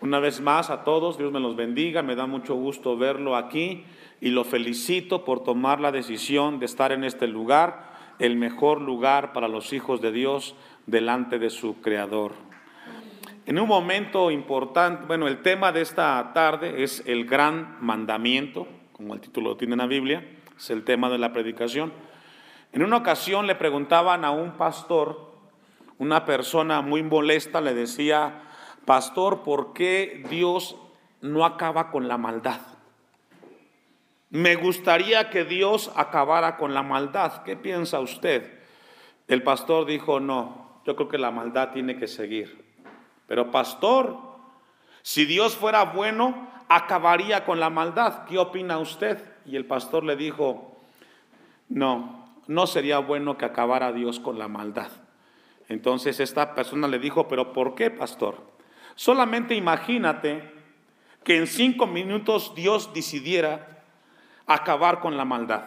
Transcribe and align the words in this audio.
Una 0.00 0.20
vez 0.20 0.40
más 0.40 0.70
a 0.70 0.84
todos, 0.84 1.18
Dios 1.18 1.32
me 1.32 1.40
los 1.40 1.56
bendiga, 1.56 2.02
me 2.02 2.14
da 2.14 2.26
mucho 2.26 2.54
gusto 2.54 2.96
verlo 2.96 3.34
aquí 3.34 3.84
y 4.20 4.30
lo 4.30 4.44
felicito 4.44 5.24
por 5.24 5.42
tomar 5.42 5.80
la 5.80 5.90
decisión 5.90 6.60
de 6.60 6.66
estar 6.66 6.92
en 6.92 7.02
este 7.02 7.26
lugar, 7.26 7.90
el 8.20 8.36
mejor 8.36 8.80
lugar 8.80 9.32
para 9.32 9.48
los 9.48 9.72
hijos 9.72 10.00
de 10.00 10.12
Dios 10.12 10.54
delante 10.86 11.40
de 11.40 11.50
su 11.50 11.80
Creador. 11.80 12.32
En 13.44 13.58
un 13.58 13.66
momento 13.66 14.30
importante, 14.30 15.04
bueno, 15.06 15.26
el 15.26 15.42
tema 15.42 15.72
de 15.72 15.80
esta 15.80 16.30
tarde 16.32 16.84
es 16.84 17.02
el 17.04 17.24
gran 17.24 17.78
mandamiento, 17.80 18.68
como 18.92 19.14
el 19.14 19.20
título 19.20 19.56
tiene 19.56 19.74
en 19.74 19.78
la 19.78 19.86
Biblia, 19.86 20.24
es 20.56 20.70
el 20.70 20.84
tema 20.84 21.10
de 21.10 21.18
la 21.18 21.32
predicación. 21.32 21.92
En 22.72 22.84
una 22.84 22.98
ocasión 22.98 23.48
le 23.48 23.56
preguntaban 23.56 24.24
a 24.24 24.30
un 24.30 24.52
pastor, 24.52 25.32
una 25.98 26.24
persona 26.24 26.82
muy 26.82 27.02
molesta 27.02 27.60
le 27.60 27.74
decía, 27.74 28.42
pastor, 28.88 29.42
¿por 29.42 29.74
qué 29.74 30.24
Dios 30.30 30.74
no 31.20 31.44
acaba 31.44 31.90
con 31.90 32.08
la 32.08 32.16
maldad? 32.16 32.62
Me 34.30 34.56
gustaría 34.56 35.28
que 35.28 35.44
Dios 35.44 35.92
acabara 35.94 36.56
con 36.56 36.72
la 36.72 36.82
maldad. 36.82 37.42
¿Qué 37.42 37.54
piensa 37.54 38.00
usted? 38.00 38.60
El 39.26 39.42
pastor 39.42 39.84
dijo, 39.84 40.20
no, 40.20 40.80
yo 40.86 40.96
creo 40.96 41.06
que 41.06 41.18
la 41.18 41.30
maldad 41.30 41.72
tiene 41.72 41.98
que 41.98 42.08
seguir. 42.08 42.64
Pero 43.26 43.50
pastor, 43.50 44.16
si 45.02 45.26
Dios 45.26 45.54
fuera 45.54 45.84
bueno, 45.84 46.48
acabaría 46.70 47.44
con 47.44 47.60
la 47.60 47.68
maldad. 47.68 48.24
¿Qué 48.24 48.38
opina 48.38 48.78
usted? 48.78 49.22
Y 49.44 49.56
el 49.56 49.66
pastor 49.66 50.02
le 50.02 50.16
dijo, 50.16 50.78
no, 51.68 52.26
no 52.46 52.66
sería 52.66 53.00
bueno 53.00 53.36
que 53.36 53.44
acabara 53.44 53.92
Dios 53.92 54.18
con 54.18 54.38
la 54.38 54.48
maldad. 54.48 54.88
Entonces 55.68 56.20
esta 56.20 56.54
persona 56.54 56.88
le 56.88 56.98
dijo, 56.98 57.28
pero 57.28 57.52
¿por 57.52 57.74
qué, 57.74 57.90
pastor? 57.90 58.56
Solamente 58.98 59.54
imagínate 59.54 60.42
que 61.22 61.36
en 61.36 61.46
cinco 61.46 61.86
minutos 61.86 62.52
Dios 62.56 62.92
decidiera 62.92 63.84
acabar 64.44 64.98
con 64.98 65.16
la 65.16 65.24
maldad. 65.24 65.66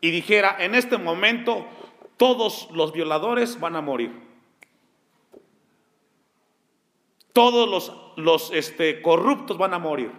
Y 0.00 0.10
dijera, 0.10 0.56
en 0.58 0.74
este 0.74 0.98
momento 0.98 1.68
todos 2.16 2.68
los 2.72 2.90
violadores 2.90 3.60
van 3.60 3.76
a 3.76 3.80
morir. 3.80 4.20
Todos 7.32 7.68
los, 7.68 7.92
los 8.16 8.50
este, 8.50 9.00
corruptos 9.02 9.56
van 9.56 9.72
a 9.72 9.78
morir. 9.78 10.10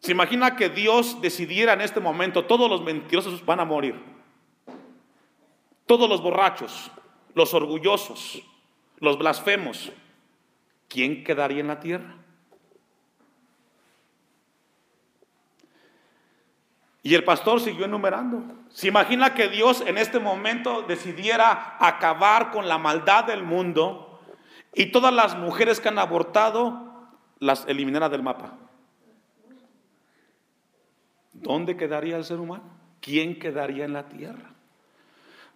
Se 0.00 0.12
imagina 0.12 0.56
que 0.56 0.68
Dios 0.68 1.22
decidiera 1.22 1.72
en 1.72 1.80
este 1.80 2.00
momento, 2.00 2.44
todos 2.44 2.68
los 2.68 2.82
mentirosos 2.82 3.42
van 3.46 3.60
a 3.60 3.64
morir. 3.64 3.98
Todos 5.86 6.06
los 6.06 6.20
borrachos, 6.20 6.90
los 7.32 7.54
orgullosos, 7.54 8.42
los 8.98 9.16
blasfemos. 9.16 9.90
¿Quién 10.88 11.24
quedaría 11.24 11.60
en 11.60 11.68
la 11.68 11.80
tierra? 11.80 12.16
Y 17.06 17.14
el 17.14 17.22
pastor 17.22 17.60
siguió 17.60 17.84
enumerando. 17.84 18.42
Se 18.68 18.88
imagina 18.88 19.32
que 19.32 19.48
Dios 19.48 19.80
en 19.86 19.96
este 19.96 20.18
momento 20.18 20.82
decidiera 20.82 21.76
acabar 21.78 22.50
con 22.50 22.66
la 22.66 22.78
maldad 22.78 23.22
del 23.24 23.44
mundo 23.44 24.20
y 24.74 24.86
todas 24.86 25.14
las 25.14 25.36
mujeres 25.36 25.78
que 25.78 25.88
han 25.88 26.00
abortado 26.00 27.12
las 27.38 27.64
eliminara 27.68 28.08
del 28.08 28.24
mapa. 28.24 28.58
¿Dónde 31.32 31.76
quedaría 31.76 32.16
el 32.16 32.24
ser 32.24 32.40
humano? 32.40 32.64
¿Quién 33.00 33.38
quedaría 33.38 33.84
en 33.84 33.92
la 33.92 34.08
tierra? 34.08 34.55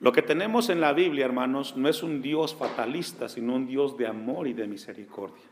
Lo 0.01 0.13
que 0.13 0.23
tenemos 0.23 0.71
en 0.71 0.81
la 0.81 0.95
Biblia, 0.95 1.27
hermanos, 1.27 1.77
no 1.77 1.89
es 1.89 2.03
un 2.03 2.23
Dios 2.23 2.55
fatalista, 2.55 3.29
sino 3.29 3.55
un 3.55 3.67
Dios 3.67 3.99
de 3.99 4.07
amor 4.07 4.49
y 4.49 4.55
de 4.55 4.67
misericordia. 4.67 5.45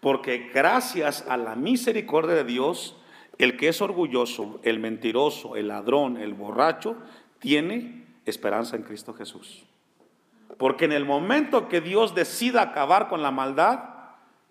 Porque 0.00 0.50
gracias 0.52 1.24
a 1.28 1.36
la 1.36 1.54
misericordia 1.54 2.34
de 2.34 2.42
Dios, 2.42 2.96
el 3.38 3.56
que 3.56 3.68
es 3.68 3.80
orgulloso, 3.80 4.58
el 4.64 4.80
mentiroso, 4.80 5.54
el 5.54 5.68
ladrón, 5.68 6.16
el 6.16 6.34
borracho, 6.34 6.96
tiene 7.38 8.04
esperanza 8.26 8.74
en 8.74 8.82
Cristo 8.82 9.14
Jesús. 9.14 9.64
Porque 10.58 10.84
en 10.84 10.92
el 10.92 11.04
momento 11.04 11.68
que 11.68 11.80
Dios 11.80 12.16
decida 12.16 12.62
acabar 12.62 13.08
con 13.08 13.22
la 13.22 13.30
maldad, 13.30 13.78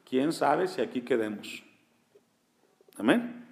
quién 0.09 0.31
sabe 0.31 0.69
si 0.69 0.79
aquí 0.79 1.01
quedemos. 1.01 1.63
Amén. 2.97 3.45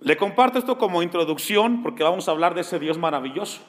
Le 0.00 0.18
comparto 0.18 0.58
esto 0.58 0.76
como 0.76 1.02
introducción 1.02 1.82
porque 1.82 2.02
vamos 2.02 2.28
a 2.28 2.32
hablar 2.32 2.54
de 2.54 2.60
ese 2.60 2.78
Dios 2.78 2.98
maravilloso. 2.98 3.62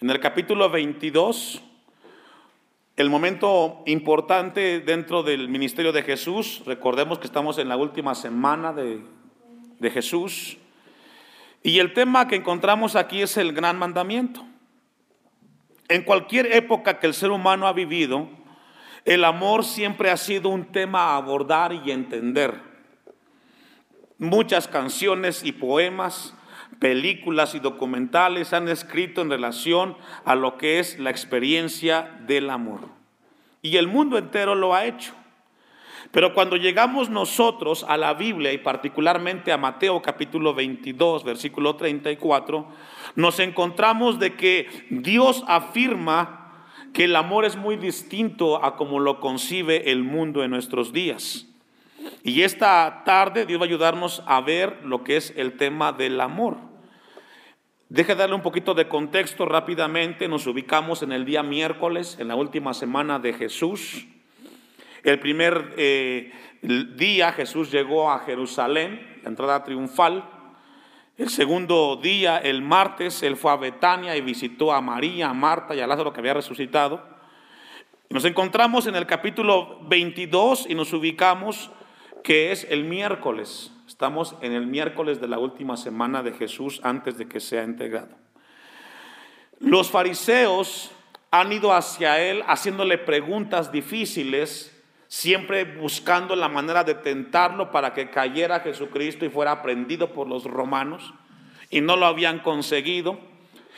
En 0.00 0.10
el 0.10 0.18
capítulo 0.18 0.68
22, 0.68 1.62
el 2.96 3.10
momento 3.10 3.84
importante 3.86 4.80
dentro 4.80 5.22
del 5.22 5.48
ministerio 5.48 5.92
de 5.92 6.02
Jesús, 6.02 6.62
recordemos 6.66 7.20
que 7.20 7.28
estamos 7.28 7.58
en 7.58 7.68
la 7.68 7.76
última 7.76 8.16
semana 8.16 8.72
de 8.72 9.90
Jesús. 9.92 10.58
Y 11.62 11.78
el 11.78 11.94
tema 11.94 12.26
que 12.26 12.34
encontramos 12.34 12.96
aquí 12.96 13.22
es 13.22 13.36
el 13.36 13.52
gran 13.52 13.78
mandamiento. 13.78 14.44
En 15.88 16.02
cualquier 16.02 16.52
época 16.52 16.98
que 16.98 17.06
el 17.06 17.14
ser 17.14 17.30
humano 17.30 17.68
ha 17.68 17.72
vivido, 17.72 18.28
el 19.04 19.24
amor 19.24 19.64
siempre 19.64 20.10
ha 20.10 20.16
sido 20.16 20.48
un 20.48 20.72
tema 20.72 21.12
a 21.12 21.16
abordar 21.16 21.72
y 21.72 21.92
entender. 21.92 22.60
Muchas 24.18 24.66
canciones 24.66 25.44
y 25.44 25.52
poemas, 25.52 26.34
películas 26.84 27.54
y 27.54 27.60
documentales 27.60 28.52
han 28.52 28.68
escrito 28.68 29.22
en 29.22 29.30
relación 29.30 29.96
a 30.26 30.34
lo 30.34 30.58
que 30.58 30.80
es 30.80 30.98
la 30.98 31.08
experiencia 31.08 32.14
del 32.26 32.50
amor. 32.50 32.80
Y 33.62 33.78
el 33.78 33.88
mundo 33.88 34.18
entero 34.18 34.54
lo 34.54 34.74
ha 34.74 34.84
hecho. 34.84 35.14
Pero 36.10 36.34
cuando 36.34 36.56
llegamos 36.56 37.08
nosotros 37.08 37.86
a 37.88 37.96
la 37.96 38.12
Biblia 38.12 38.52
y 38.52 38.58
particularmente 38.58 39.50
a 39.50 39.56
Mateo 39.56 40.02
capítulo 40.02 40.52
22, 40.52 41.24
versículo 41.24 41.74
34, 41.74 42.68
nos 43.16 43.40
encontramos 43.40 44.18
de 44.18 44.34
que 44.34 44.68
Dios 44.90 45.42
afirma 45.48 46.68
que 46.92 47.04
el 47.04 47.16
amor 47.16 47.46
es 47.46 47.56
muy 47.56 47.76
distinto 47.76 48.62
a 48.62 48.76
como 48.76 49.00
lo 49.00 49.20
concibe 49.20 49.90
el 49.90 50.02
mundo 50.02 50.44
en 50.44 50.50
nuestros 50.50 50.92
días. 50.92 51.46
Y 52.22 52.42
esta 52.42 53.04
tarde 53.06 53.46
Dios 53.46 53.58
va 53.58 53.64
a 53.64 53.68
ayudarnos 53.68 54.22
a 54.26 54.42
ver 54.42 54.84
lo 54.84 55.02
que 55.02 55.16
es 55.16 55.32
el 55.38 55.56
tema 55.56 55.90
del 55.90 56.20
amor. 56.20 56.73
Deje 57.94 58.16
darle 58.16 58.34
un 58.34 58.42
poquito 58.42 58.74
de 58.74 58.88
contexto 58.88 59.46
rápidamente. 59.46 60.26
Nos 60.26 60.48
ubicamos 60.48 61.04
en 61.04 61.12
el 61.12 61.24
día 61.24 61.44
miércoles, 61.44 62.16
en 62.18 62.26
la 62.26 62.34
última 62.34 62.74
semana 62.74 63.20
de 63.20 63.32
Jesús. 63.32 64.08
El 65.04 65.20
primer 65.20 65.74
eh, 65.76 66.32
día 66.60 67.30
Jesús 67.30 67.70
llegó 67.70 68.10
a 68.10 68.18
Jerusalén, 68.18 69.20
la 69.22 69.28
entrada 69.28 69.62
triunfal. 69.62 70.28
El 71.16 71.28
segundo 71.28 71.94
día, 71.94 72.38
el 72.38 72.62
martes, 72.62 73.22
él 73.22 73.36
fue 73.36 73.52
a 73.52 73.56
Betania 73.56 74.16
y 74.16 74.22
visitó 74.22 74.72
a 74.72 74.80
María, 74.80 75.28
a 75.28 75.32
Marta 75.32 75.76
y 75.76 75.80
a 75.80 75.86
Lázaro 75.86 76.12
que 76.12 76.18
había 76.18 76.34
resucitado. 76.34 77.00
Nos 78.10 78.24
encontramos 78.24 78.88
en 78.88 78.96
el 78.96 79.06
capítulo 79.06 79.78
22 79.86 80.66
y 80.68 80.74
nos 80.74 80.92
ubicamos 80.92 81.70
que 82.24 82.50
es 82.50 82.66
el 82.68 82.82
miércoles. 82.82 83.73
Estamos 83.94 84.34
en 84.40 84.50
el 84.50 84.66
miércoles 84.66 85.20
de 85.20 85.28
la 85.28 85.38
última 85.38 85.76
semana 85.76 86.24
de 86.24 86.32
Jesús 86.32 86.80
antes 86.82 87.16
de 87.16 87.28
que 87.28 87.38
sea 87.38 87.62
entregado. 87.62 88.08
Los 89.60 89.88
fariseos 89.88 90.90
han 91.30 91.52
ido 91.52 91.72
hacia 91.72 92.18
él 92.20 92.42
haciéndole 92.48 92.98
preguntas 92.98 93.70
difíciles 93.70 94.76
siempre 95.06 95.62
buscando 95.62 96.34
la 96.34 96.48
manera 96.48 96.82
de 96.82 96.94
tentarlo 96.94 97.70
para 97.70 97.94
que 97.94 98.10
cayera 98.10 98.58
Jesucristo 98.58 99.26
y 99.26 99.28
fuera 99.28 99.62
prendido 99.62 100.12
por 100.12 100.26
los 100.26 100.42
romanos, 100.42 101.14
y 101.70 101.80
no 101.80 101.94
lo 101.94 102.06
habían 102.06 102.40
conseguido. 102.40 103.20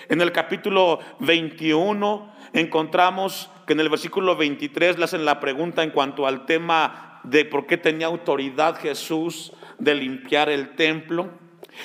En 0.09 0.23
el 0.23 0.33
capítulo 0.33 0.99
21 1.21 2.33
encontramos 2.55 3.51
que 3.67 3.75
en 3.75 3.81
el 3.81 3.91
versículo 3.91 4.35
23 4.35 4.97
le 4.97 5.05
hacen 5.05 5.27
la 5.27 5.41
pregunta 5.41 5.83
en 5.83 5.91
cuanto 5.91 6.27
al 6.27 6.47
tema 6.47 7.16
de 7.27 7.45
por 7.45 7.67
qué 7.67 7.77
tenía 7.77 8.07
autoridad 8.07 8.79
Jesús 8.81 9.53
de 9.79 9.95
limpiar 9.95 10.49
el 10.49 10.75
templo. 10.75 11.31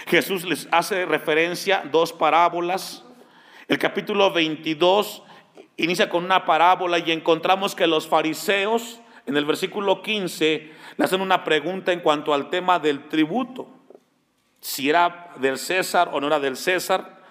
Jesús 0.07 0.45
les 0.45 0.67
hace 0.71 1.05
referencia 1.05 1.83
dos 1.91 2.13
parábolas. 2.13 3.03
El 3.67 3.77
capítulo 3.77 4.31
22 4.31 5.23
inicia 5.77 6.09
con 6.09 6.23
una 6.23 6.45
parábola 6.45 6.99
y 6.99 7.11
encontramos 7.11 7.75
que 7.75 7.88
los 7.88 8.07
fariseos 8.07 9.01
en 9.25 9.38
el 9.38 9.45
versículo 9.45 10.01
15 10.01 10.71
le 10.97 11.05
hacen 11.05 11.21
una 11.21 11.43
pregunta 11.43 11.91
en 11.91 12.01
cuanto 12.01 12.33
al 12.33 12.49
tema 12.49 12.79
del 12.79 13.07
tributo, 13.07 13.69
si 14.59 14.89
era 14.89 15.31
del 15.38 15.57
César 15.57 16.09
o 16.13 16.19
no 16.19 16.27
era 16.27 16.39
del 16.39 16.57
César. 16.57 17.21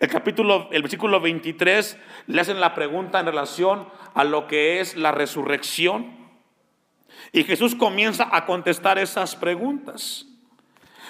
El 0.00 0.08
capítulo, 0.08 0.68
el 0.70 0.82
versículo 0.82 1.20
23 1.20 1.98
le 2.28 2.40
hacen 2.40 2.60
la 2.60 2.74
pregunta 2.74 3.18
en 3.20 3.26
relación 3.26 3.88
a 4.14 4.24
lo 4.24 4.46
que 4.46 4.80
es 4.80 4.96
la 4.96 5.10
resurrección. 5.10 6.16
Y 7.32 7.44
Jesús 7.44 7.74
comienza 7.74 8.28
a 8.30 8.46
contestar 8.46 8.98
esas 8.98 9.36
preguntas. 9.36 10.26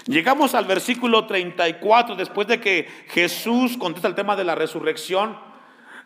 Llegamos 0.06 0.54
al 0.54 0.64
versículo 0.64 1.26
34, 1.26 2.16
después 2.16 2.48
de 2.48 2.60
que 2.60 2.88
Jesús 3.08 3.76
contesta 3.76 4.08
el 4.08 4.14
tema 4.14 4.36
de 4.36 4.44
la 4.44 4.54
resurrección, 4.54 5.36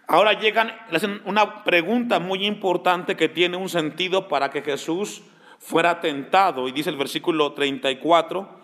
Ahora 0.09 0.39
llegan, 0.39 0.73
le 0.91 0.97
hacen 0.97 1.23
una 1.25 1.65
pregunta 1.65 2.19
muy 2.19 2.45
importante 2.45 3.17
que 3.17 3.29
tiene 3.29 3.57
un 3.57 3.69
sentido 3.69 4.29
para 4.29 4.51
que 4.51 4.63
Jesús 4.63 5.23
fuera 5.59 6.01
tentado. 6.01 6.69
Y 6.69 6.73
dice 6.73 6.91
el 6.91 6.97
versículo 6.97 7.53
34, 7.53 8.61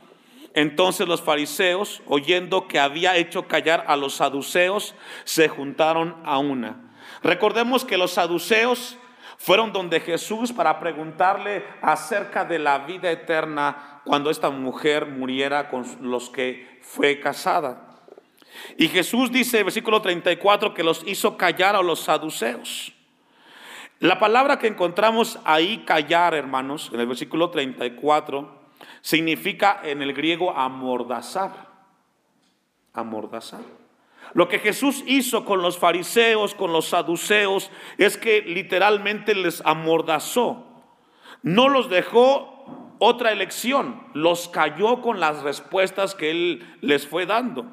entonces 0.55 1.07
los 1.07 1.23
fariseos, 1.23 2.03
oyendo 2.07 2.67
que 2.67 2.79
había 2.79 3.17
hecho 3.17 3.47
callar 3.47 3.85
a 3.87 3.97
los 3.97 4.15
saduceos, 4.15 4.95
se 5.25 5.49
juntaron 5.49 6.17
a 6.25 6.39
una. 6.39 6.93
Recordemos 7.23 7.85
que 7.85 7.99
los 7.99 8.13
saduceos 8.13 8.99
fueron 9.39 9.73
donde 9.73 10.01
Jesús 10.01 10.53
para 10.53 10.79
preguntarle 10.81 11.65
acerca 11.81 12.45
de 12.45 12.59
la 12.59 12.81
vida 12.81 13.11
eterna 13.11 14.03
cuando 14.05 14.31
esta 14.31 14.51
mujer 14.51 15.07
muriera 15.07 15.69
con 15.71 15.87
los 16.03 16.29
que 16.29 16.81
fue 16.83 17.21
casada. 17.21 17.89
Y 18.77 18.89
Jesús 18.89 19.31
dice, 19.31 19.63
versículo 19.63 20.03
34, 20.03 20.75
que 20.75 20.83
los 20.83 21.07
hizo 21.07 21.37
callar 21.37 21.77
a 21.77 21.83
los 21.83 22.01
saduceos. 22.01 22.93
La 24.01 24.19
palabra 24.19 24.59
que 24.59 24.67
encontramos 24.67 25.39
ahí, 25.45 25.85
callar, 25.85 26.35
hermanos, 26.35 26.91
en 26.93 27.01
el 27.01 27.07
versículo 27.07 27.51
34, 27.51 28.59
significa 29.01 29.81
en 29.85 30.03
el 30.03 30.13
griego 30.13 30.57
amordazar. 30.57 31.69
Amordazar. 32.93 33.61
Lo 34.35 34.49
que 34.49 34.59
Jesús 34.59 35.03
hizo 35.07 35.45
con 35.45 35.63
los 35.63 35.79
fariseos, 35.79 36.55
con 36.55 36.73
los 36.73 36.89
saduceos, 36.89 37.71
es 37.97 38.17
que 38.17 38.43
literalmente 38.43 39.35
les 39.35 39.63
amordazó. 39.65 40.67
No 41.43 41.69
los 41.69 41.89
dejó 41.89 42.95
otra 42.99 43.33
elección, 43.33 44.03
los 44.13 44.49
cayó 44.49 45.01
con 45.01 45.21
las 45.21 45.43
respuestas 45.43 46.15
que 46.15 46.31
él 46.31 46.77
les 46.81 47.07
fue 47.07 47.27
dando. 47.27 47.67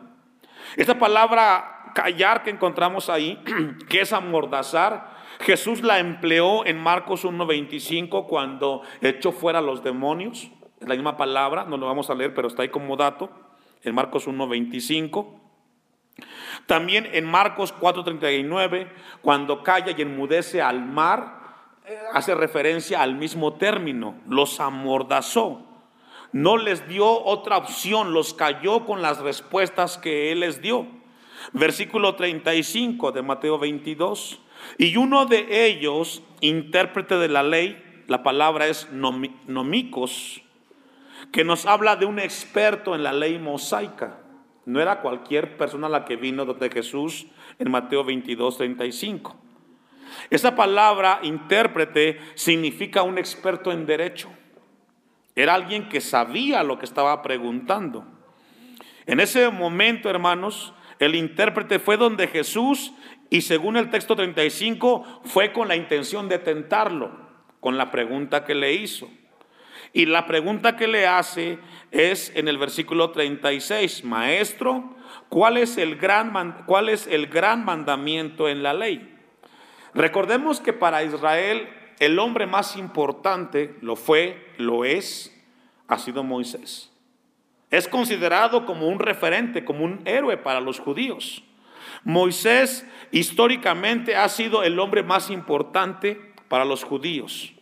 Esta 0.77 0.97
palabra 0.97 1.91
callar 1.93 2.43
que 2.43 2.51
encontramos 2.51 3.09
ahí, 3.09 3.41
que 3.89 4.01
es 4.01 4.13
amordazar, 4.13 5.15
Jesús 5.39 5.81
la 5.81 5.99
empleó 5.99 6.65
en 6.65 6.77
Marcos 6.77 7.25
1.25 7.25 8.27
cuando 8.27 8.81
echó 9.01 9.31
fuera 9.31 9.59
a 9.59 9.61
los 9.61 9.83
demonios. 9.83 10.51
Es 10.79 10.87
la 10.87 10.95
misma 10.95 11.17
palabra, 11.17 11.65
no 11.65 11.77
lo 11.77 11.87
vamos 11.87 12.09
a 12.09 12.15
leer, 12.15 12.33
pero 12.33 12.47
está 12.47 12.61
ahí 12.61 12.69
como 12.69 12.95
dato, 12.95 13.29
en 13.83 13.95
Marcos 13.95 14.27
1.25. 14.27 15.44
También 16.65 17.07
en 17.11 17.25
Marcos 17.25 17.73
4:39, 17.73 18.87
cuando 19.21 19.63
calla 19.63 19.93
y 19.95 20.01
enmudece 20.01 20.61
al 20.61 20.83
mar, 20.85 21.43
eh, 21.85 21.97
hace 22.13 22.33
referencia 22.33 23.01
al 23.01 23.15
mismo 23.15 23.53
término, 23.53 24.15
los 24.27 24.59
amordazó. 24.59 25.61
No 26.31 26.57
les 26.57 26.87
dio 26.87 27.23
otra 27.23 27.57
opción, 27.57 28.13
los 28.13 28.33
cayó 28.33 28.85
con 28.85 29.01
las 29.01 29.19
respuestas 29.19 29.97
que 29.97 30.31
Él 30.31 30.41
les 30.41 30.61
dio. 30.61 30.87
Versículo 31.53 32.15
35 32.15 33.11
de 33.11 33.21
Mateo 33.21 33.59
22. 33.59 34.39
Y 34.77 34.97
uno 34.97 35.25
de 35.25 35.65
ellos, 35.67 36.23
intérprete 36.41 37.15
de 37.15 37.29
la 37.29 37.43
ley, 37.43 38.03
la 38.07 38.23
palabra 38.23 38.67
es 38.67 38.89
nomicos, 38.91 40.41
que 41.31 41.43
nos 41.43 41.65
habla 41.65 41.95
de 41.95 42.05
un 42.05 42.19
experto 42.19 42.95
en 42.95 43.03
la 43.03 43.13
ley 43.13 43.37
mosaica. 43.39 44.24
No 44.65 44.81
era 44.81 45.01
cualquier 45.01 45.57
persona 45.57 45.87
la 45.87 46.05
que 46.05 46.15
vino 46.15 46.45
de 46.45 46.69
Jesús 46.69 47.27
en 47.59 47.69
Mateo 47.69 48.03
22, 48.03 48.57
35. 48.57 49.35
Esa 50.29 50.55
palabra 50.55 51.19
intérprete 51.23 52.19
significa 52.35 53.03
un 53.03 53.17
experto 53.17 53.71
en 53.71 53.85
derecho. 53.85 54.29
Era 55.35 55.53
alguien 55.53 55.89
que 55.89 56.01
sabía 56.01 56.63
lo 56.63 56.79
que 56.79 56.85
estaba 56.85 57.21
preguntando. 57.21 58.05
En 59.05 59.19
ese 59.19 59.49
momento, 59.49 60.09
hermanos, 60.09 60.73
el 60.99 61.15
intérprete 61.15 61.79
fue 61.79 61.97
donde 61.97 62.27
Jesús 62.27 62.93
y 63.29 63.41
según 63.41 63.77
el 63.77 63.89
texto 63.89 64.15
35 64.15 65.21
fue 65.25 65.51
con 65.51 65.67
la 65.67 65.75
intención 65.75 66.29
de 66.29 66.39
tentarlo, 66.39 67.11
con 67.59 67.77
la 67.77 67.91
pregunta 67.91 68.45
que 68.45 68.55
le 68.55 68.73
hizo. 68.73 69.09
Y 69.95 70.07
la 70.07 70.27
pregunta 70.27 70.75
que 70.75 70.89
le 70.89 71.07
hace 71.07 71.57
es 71.89 72.29
en 72.35 72.49
el 72.49 72.57
versículo 72.57 73.11
36, 73.11 74.03
Maestro, 74.03 74.93
¿cuál 75.29 75.55
es 75.55 75.77
el 75.77 75.95
gran, 75.95 76.65
cuál 76.65 76.89
es 76.89 77.07
el 77.07 77.27
gran 77.27 77.63
mandamiento 77.63 78.49
en 78.49 78.61
la 78.61 78.73
ley? 78.73 79.15
Recordemos 79.93 80.59
que 80.59 80.73
para 80.73 81.01
Israel 81.05 81.69
el 81.99 82.19
hombre 82.19 82.45
más 82.45 82.75
importante 82.75 83.77
lo 83.79 83.95
fue, 83.95 84.53
lo 84.57 84.83
es, 84.83 85.33
ha 85.87 85.97
sido 85.97 86.25
Moisés. 86.25 86.91
Es 87.71 87.87
considerado 87.87 88.65
como 88.65 88.89
un 88.89 88.99
referente, 88.99 89.63
como 89.63 89.85
un 89.85 90.01
héroe 90.03 90.35
para 90.35 90.59
los 90.59 90.81
judíos. 90.81 91.41
Moisés 92.03 92.85
históricamente 93.13 94.17
ha 94.17 94.27
sido 94.27 94.61
el 94.61 94.77
hombre 94.77 95.03
más 95.03 95.29
importante 95.29 96.33
para 96.49 96.65
los 96.65 96.83
judíos. 96.83 97.54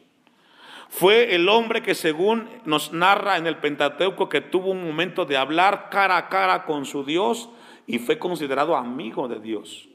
Fue 0.96 1.34
el 1.34 1.50
hombre 1.50 1.82
que 1.82 1.96
según 1.96 2.48
nos 2.66 2.94
narra 2.94 3.38
en 3.38 3.48
el 3.48 3.58
Pentateuco 3.58 4.30
que 4.30 4.42
tuvo 4.42 4.70
un 4.70 4.86
momento 4.86 5.26
de 5.26 5.38
hablar 5.38 5.90
cara 5.90 6.18
a 6.18 6.30
cara 6.30 6.66
con 6.66 6.86
su 6.86 7.04
Dios 7.04 7.50
y 7.88 7.98
fue 7.98 8.20
considerado 8.20 8.76
amigo 8.76 9.28
de 9.28 9.40
Dios. 9.40 9.90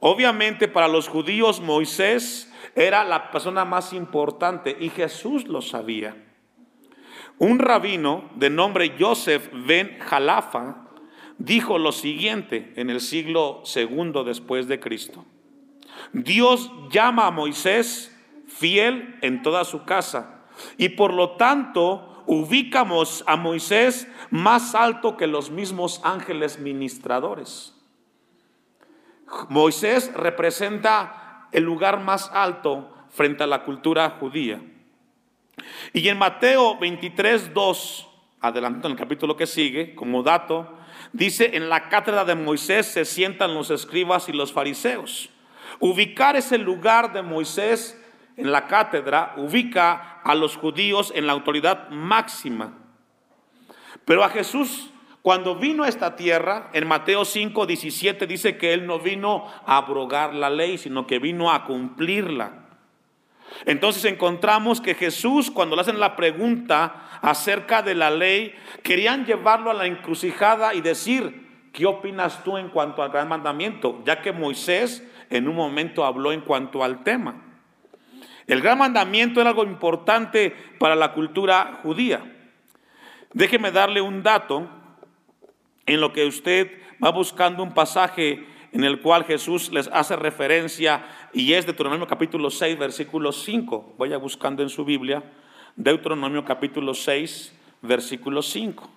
Obviamente 0.00 0.66
para 0.66 0.88
los 0.88 1.06
judíos 1.06 1.60
Moisés 1.60 2.52
era 2.74 3.04
la 3.04 3.30
persona 3.30 3.64
más 3.64 3.92
importante 3.92 4.76
y 4.80 4.88
Jesús 4.88 5.46
lo 5.46 5.62
sabía. 5.62 6.16
Un 7.38 7.60
rabino 7.60 8.28
de 8.34 8.50
nombre 8.50 8.96
Joseph 8.98 9.50
ben 9.52 10.00
Jalafa 10.00 10.88
dijo 11.38 11.78
lo 11.78 11.92
siguiente 11.92 12.72
en 12.74 12.90
el 12.90 13.00
siglo 13.00 13.60
segundo 13.62 14.24
después 14.24 14.66
de 14.66 14.80
Cristo. 14.80 15.24
Dios 16.12 16.72
llama 16.90 17.28
a 17.28 17.30
Moisés 17.30 18.11
fiel 18.56 19.18
en 19.22 19.42
toda 19.42 19.64
su 19.64 19.84
casa. 19.84 20.42
Y 20.76 20.90
por 20.90 21.12
lo 21.12 21.32
tanto, 21.32 22.24
ubicamos 22.26 23.24
a 23.26 23.36
Moisés 23.36 24.08
más 24.30 24.74
alto 24.74 25.16
que 25.16 25.26
los 25.26 25.50
mismos 25.50 26.00
ángeles 26.04 26.58
ministradores. 26.58 27.74
Moisés 29.48 30.12
representa 30.14 31.48
el 31.52 31.64
lugar 31.64 32.00
más 32.00 32.30
alto 32.32 32.92
frente 33.10 33.44
a 33.44 33.46
la 33.46 33.64
cultura 33.64 34.10
judía. 34.20 34.60
Y 35.92 36.08
en 36.08 36.18
Mateo 36.18 36.78
23, 36.78 37.52
2, 37.52 38.08
adelantando 38.40 38.88
en 38.88 38.92
el 38.92 38.98
capítulo 38.98 39.36
que 39.36 39.46
sigue, 39.46 39.94
como 39.94 40.22
dato, 40.22 40.76
dice, 41.12 41.56
en 41.56 41.68
la 41.68 41.88
cátedra 41.88 42.24
de 42.24 42.34
Moisés 42.34 42.86
se 42.86 43.04
sientan 43.04 43.54
los 43.54 43.70
escribas 43.70 44.28
y 44.28 44.32
los 44.32 44.52
fariseos. 44.52 45.30
Ubicar 45.78 46.36
ese 46.36 46.58
lugar 46.58 47.12
de 47.12 47.22
Moisés 47.22 48.01
en 48.36 48.52
la 48.52 48.66
cátedra 48.66 49.34
ubica 49.36 50.20
a 50.24 50.34
los 50.34 50.56
judíos 50.56 51.12
en 51.14 51.26
la 51.26 51.32
autoridad 51.32 51.90
máxima. 51.90 52.78
Pero 54.04 54.24
a 54.24 54.30
Jesús, 54.30 54.90
cuando 55.22 55.56
vino 55.56 55.84
a 55.84 55.88
esta 55.88 56.16
tierra, 56.16 56.70
en 56.72 56.88
Mateo 56.88 57.24
5, 57.24 57.66
17 57.66 58.26
dice 58.26 58.56
que 58.56 58.72
Él 58.72 58.86
no 58.86 58.98
vino 58.98 59.46
a 59.66 59.76
abrogar 59.76 60.34
la 60.34 60.50
ley, 60.50 60.78
sino 60.78 61.06
que 61.06 61.18
vino 61.18 61.52
a 61.52 61.64
cumplirla. 61.64 62.62
Entonces 63.66 64.04
encontramos 64.06 64.80
que 64.80 64.94
Jesús, 64.94 65.50
cuando 65.50 65.76
le 65.76 65.82
hacen 65.82 66.00
la 66.00 66.16
pregunta 66.16 67.20
acerca 67.20 67.82
de 67.82 67.94
la 67.94 68.10
ley, 68.10 68.54
querían 68.82 69.24
llevarlo 69.24 69.70
a 69.70 69.74
la 69.74 69.86
encrucijada 69.86 70.74
y 70.74 70.80
decir, 70.80 71.68
¿qué 71.72 71.86
opinas 71.86 72.42
tú 72.42 72.56
en 72.56 72.70
cuanto 72.70 73.02
al 73.02 73.10
gran 73.10 73.28
mandamiento? 73.28 74.02
Ya 74.04 74.20
que 74.20 74.32
Moisés 74.32 75.06
en 75.30 75.48
un 75.48 75.54
momento 75.54 76.04
habló 76.04 76.32
en 76.32 76.40
cuanto 76.40 76.82
al 76.82 77.04
tema. 77.04 77.51
El 78.46 78.60
gran 78.60 78.78
mandamiento 78.78 79.40
era 79.40 79.50
algo 79.50 79.64
importante 79.64 80.54
para 80.78 80.96
la 80.96 81.12
cultura 81.12 81.80
judía. 81.82 82.22
Déjeme 83.32 83.70
darle 83.70 84.00
un 84.00 84.22
dato 84.22 84.68
en 85.86 86.00
lo 86.00 86.12
que 86.12 86.26
usted 86.26 86.70
va 87.02 87.10
buscando 87.10 87.62
un 87.62 87.72
pasaje 87.72 88.46
en 88.72 88.84
el 88.84 89.00
cual 89.00 89.24
Jesús 89.24 89.70
les 89.70 89.88
hace 89.88 90.16
referencia 90.16 91.04
y 91.32 91.52
es 91.52 91.66
Deuteronomio 91.66 92.06
capítulo 92.06 92.50
6, 92.50 92.78
versículo 92.78 93.32
5. 93.32 93.94
Vaya 93.98 94.16
buscando 94.16 94.62
en 94.62 94.68
su 94.68 94.84
Biblia, 94.84 95.22
Deuteronomio 95.76 96.44
capítulo 96.44 96.94
6, 96.94 97.54
versículo 97.82 98.42
5. 98.42 98.90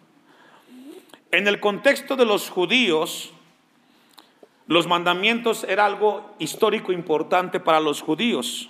En 1.32 1.48
el 1.48 1.60
contexto 1.60 2.16
de 2.16 2.26
los 2.26 2.50
judíos, 2.50 3.34
los 4.68 4.88
mandamientos 4.88 5.66
era 5.66 5.86
algo 5.86 6.36
histórico 6.40 6.92
importante 6.92 7.60
para 7.60 7.80
los 7.80 8.02
judíos. 8.02 8.70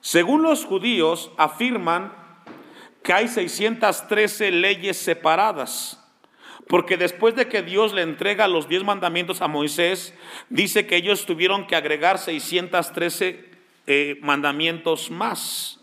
Según 0.00 0.42
los 0.42 0.64
judíos, 0.64 1.30
afirman 1.36 2.12
que 3.02 3.12
hay 3.12 3.28
613 3.28 4.50
leyes 4.50 4.96
separadas, 4.96 5.96
porque 6.68 6.96
después 6.96 7.34
de 7.34 7.48
que 7.48 7.62
Dios 7.62 7.92
le 7.92 8.02
entrega 8.02 8.46
los 8.48 8.68
10 8.68 8.84
mandamientos 8.84 9.40
a 9.42 9.48
Moisés, 9.48 10.14
dice 10.48 10.86
que 10.86 10.96
ellos 10.96 11.26
tuvieron 11.26 11.66
que 11.66 11.76
agregar 11.76 12.18
613 12.18 13.50
eh, 13.86 14.18
mandamientos 14.22 15.10
más. 15.10 15.80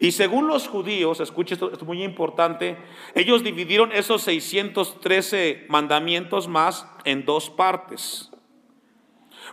Y 0.00 0.12
según 0.12 0.46
los 0.46 0.68
judíos, 0.68 1.18
escuche 1.18 1.54
esto, 1.54 1.72
es 1.72 1.82
muy 1.82 2.04
importante, 2.04 2.76
ellos 3.14 3.42
dividieron 3.42 3.90
esos 3.92 4.22
613 4.22 5.66
mandamientos 5.68 6.46
más 6.46 6.86
en 7.04 7.24
dos 7.24 7.50
partes. 7.50 8.30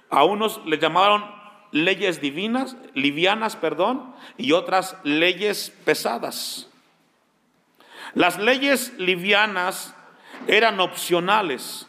A 0.10 0.24
unos 0.24 0.62
le 0.66 0.78
llamaron 0.78 1.24
leyes 1.76 2.22
divinas, 2.22 2.78
livianas, 2.94 3.58
perdón, 3.58 4.16
y 4.38 4.54
otras 4.54 4.96
leyes 5.04 5.74
pesadas. 5.84 6.70
Las 8.14 8.40
leyes 8.40 8.94
livianas 8.98 9.94
eran 10.48 10.80
opcionales. 10.80 11.86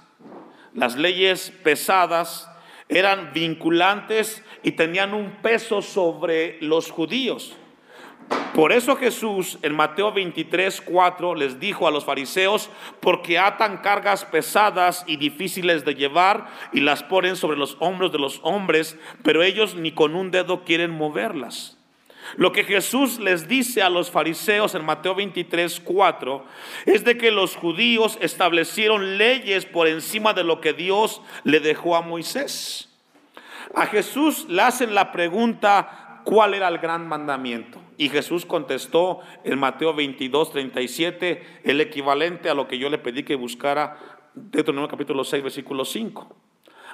Las 0.74 0.96
leyes 0.96 1.52
pesadas 1.62 2.50
eran 2.88 3.32
vinculantes 3.32 4.42
y 4.64 4.72
tenían 4.72 5.14
un 5.14 5.36
peso 5.40 5.80
sobre 5.82 6.58
los 6.60 6.90
judíos. 6.90 7.54
Por 8.54 8.73
eso 8.73 8.97
Jesús 8.97 9.59
en 9.61 9.75
Mateo 9.75 10.12
23, 10.12 10.80
4 10.80 11.35
les 11.35 11.61
dijo 11.61 11.87
a 11.87 11.90
los 11.90 12.06
fariseos, 12.06 12.71
porque 13.00 13.38
atan 13.38 13.78
cargas 13.78 14.25
pesadas 14.25 15.04
y 15.06 15.16
difíciles 15.16 15.85
de 15.85 15.95
llevar 15.95 16.47
y 16.73 16.80
las 16.80 17.02
ponen 17.02 17.37
sobre 17.37 17.59
los 17.59 17.76
hombros 17.80 18.12
de 18.12 18.18
los 18.18 18.40
hombres, 18.42 18.99
pero 19.23 19.42
ellos 19.42 19.75
ni 19.75 19.92
con 19.92 20.14
un 20.14 20.30
dedo 20.30 20.64
quieren 20.64 20.90
moverlas. 20.90 21.76
Lo 22.37 22.52
que 22.52 22.64
Jesús 22.64 23.21
les 23.21 23.47
dice 23.47 23.83
a 23.83 23.90
los 23.90 24.11
fariseos 24.11 24.75
en 24.75 24.85
Mateo 24.85 25.14
23, 25.14 25.80
4 25.85 26.45
es 26.87 27.04
de 27.04 27.16
que 27.16 27.30
los 27.30 27.56
judíos 27.56 28.18
establecieron 28.21 29.18
leyes 29.18 29.64
por 29.66 29.87
encima 29.87 30.33
de 30.35 30.45
lo 30.45 30.61
que 30.61 30.73
Dios 30.73 31.21
le 31.45 31.61
dejó 31.61 31.95
a 31.95 32.00
Moisés. 32.00 32.88
A 33.75 33.87
Jesús 33.87 34.47
le 34.49 34.62
hacen 34.62 34.95
la 34.95 35.12
pregunta, 35.12 36.05
¿cuál 36.26 36.54
era 36.54 36.66
el 36.66 36.78
gran 36.78 37.09
mandamiento? 37.09 37.80
Y 37.97 38.09
Jesús 38.09 38.45
contestó 38.45 39.21
en 39.45 39.59
Mateo 39.59 39.95
22, 39.95 40.50
37, 40.50 41.61
el 41.62 41.80
equivalente 41.80 42.50
a 42.50 42.54
lo 42.54 42.66
que 42.66 42.78
yo 42.78 42.90
le 42.90 42.99
pedí 42.99 43.23
que 43.23 43.37
buscara 43.37 43.97
Deuteronomio 44.35 44.88
capítulo 44.88 45.23
6, 45.23 45.45
versículo 45.45 45.85
5. 45.85 46.37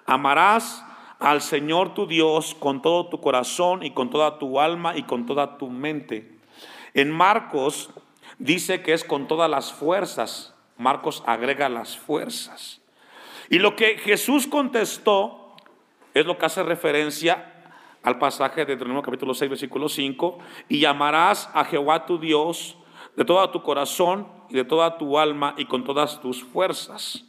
Amarás 0.04 0.84
al 1.18 1.40
Señor 1.40 1.94
tu 1.94 2.06
Dios 2.06 2.54
con 2.54 2.82
todo 2.82 3.08
tu 3.08 3.20
corazón 3.20 3.82
y 3.82 3.92
con 3.92 4.10
toda 4.10 4.38
tu 4.38 4.60
alma 4.60 4.96
y 4.96 5.04
con 5.04 5.24
toda 5.24 5.56
tu 5.56 5.70
mente. 5.70 6.36
En 6.92 7.10
Marcos 7.10 7.90
dice 8.38 8.82
que 8.82 8.92
es 8.92 9.02
con 9.02 9.28
todas 9.28 9.50
las 9.50 9.72
fuerzas. 9.72 10.54
Marcos 10.76 11.22
agrega 11.26 11.70
las 11.70 11.96
fuerzas. 11.96 12.82
Y 13.48 13.60
lo 13.60 13.76
que 13.76 13.96
Jesús 13.96 14.46
contestó 14.46 15.56
es 16.12 16.26
lo 16.26 16.36
que 16.36 16.46
hace 16.46 16.62
referencia 16.62 17.51
al 18.02 18.18
pasaje 18.18 18.60
de 18.60 18.66
Deuteronomio 18.66 19.02
capítulo 19.02 19.34
6, 19.34 19.48
versículo 19.50 19.88
5, 19.88 20.38
y 20.68 20.80
llamarás 20.80 21.50
a 21.54 21.64
Jehová 21.64 22.06
tu 22.06 22.18
Dios 22.18 22.76
de 23.16 23.24
todo 23.24 23.48
tu 23.50 23.62
corazón 23.62 24.26
y 24.48 24.54
de 24.54 24.64
toda 24.64 24.98
tu 24.98 25.18
alma 25.18 25.54
y 25.56 25.66
con 25.66 25.84
todas 25.84 26.20
tus 26.20 26.42
fuerzas. 26.42 27.24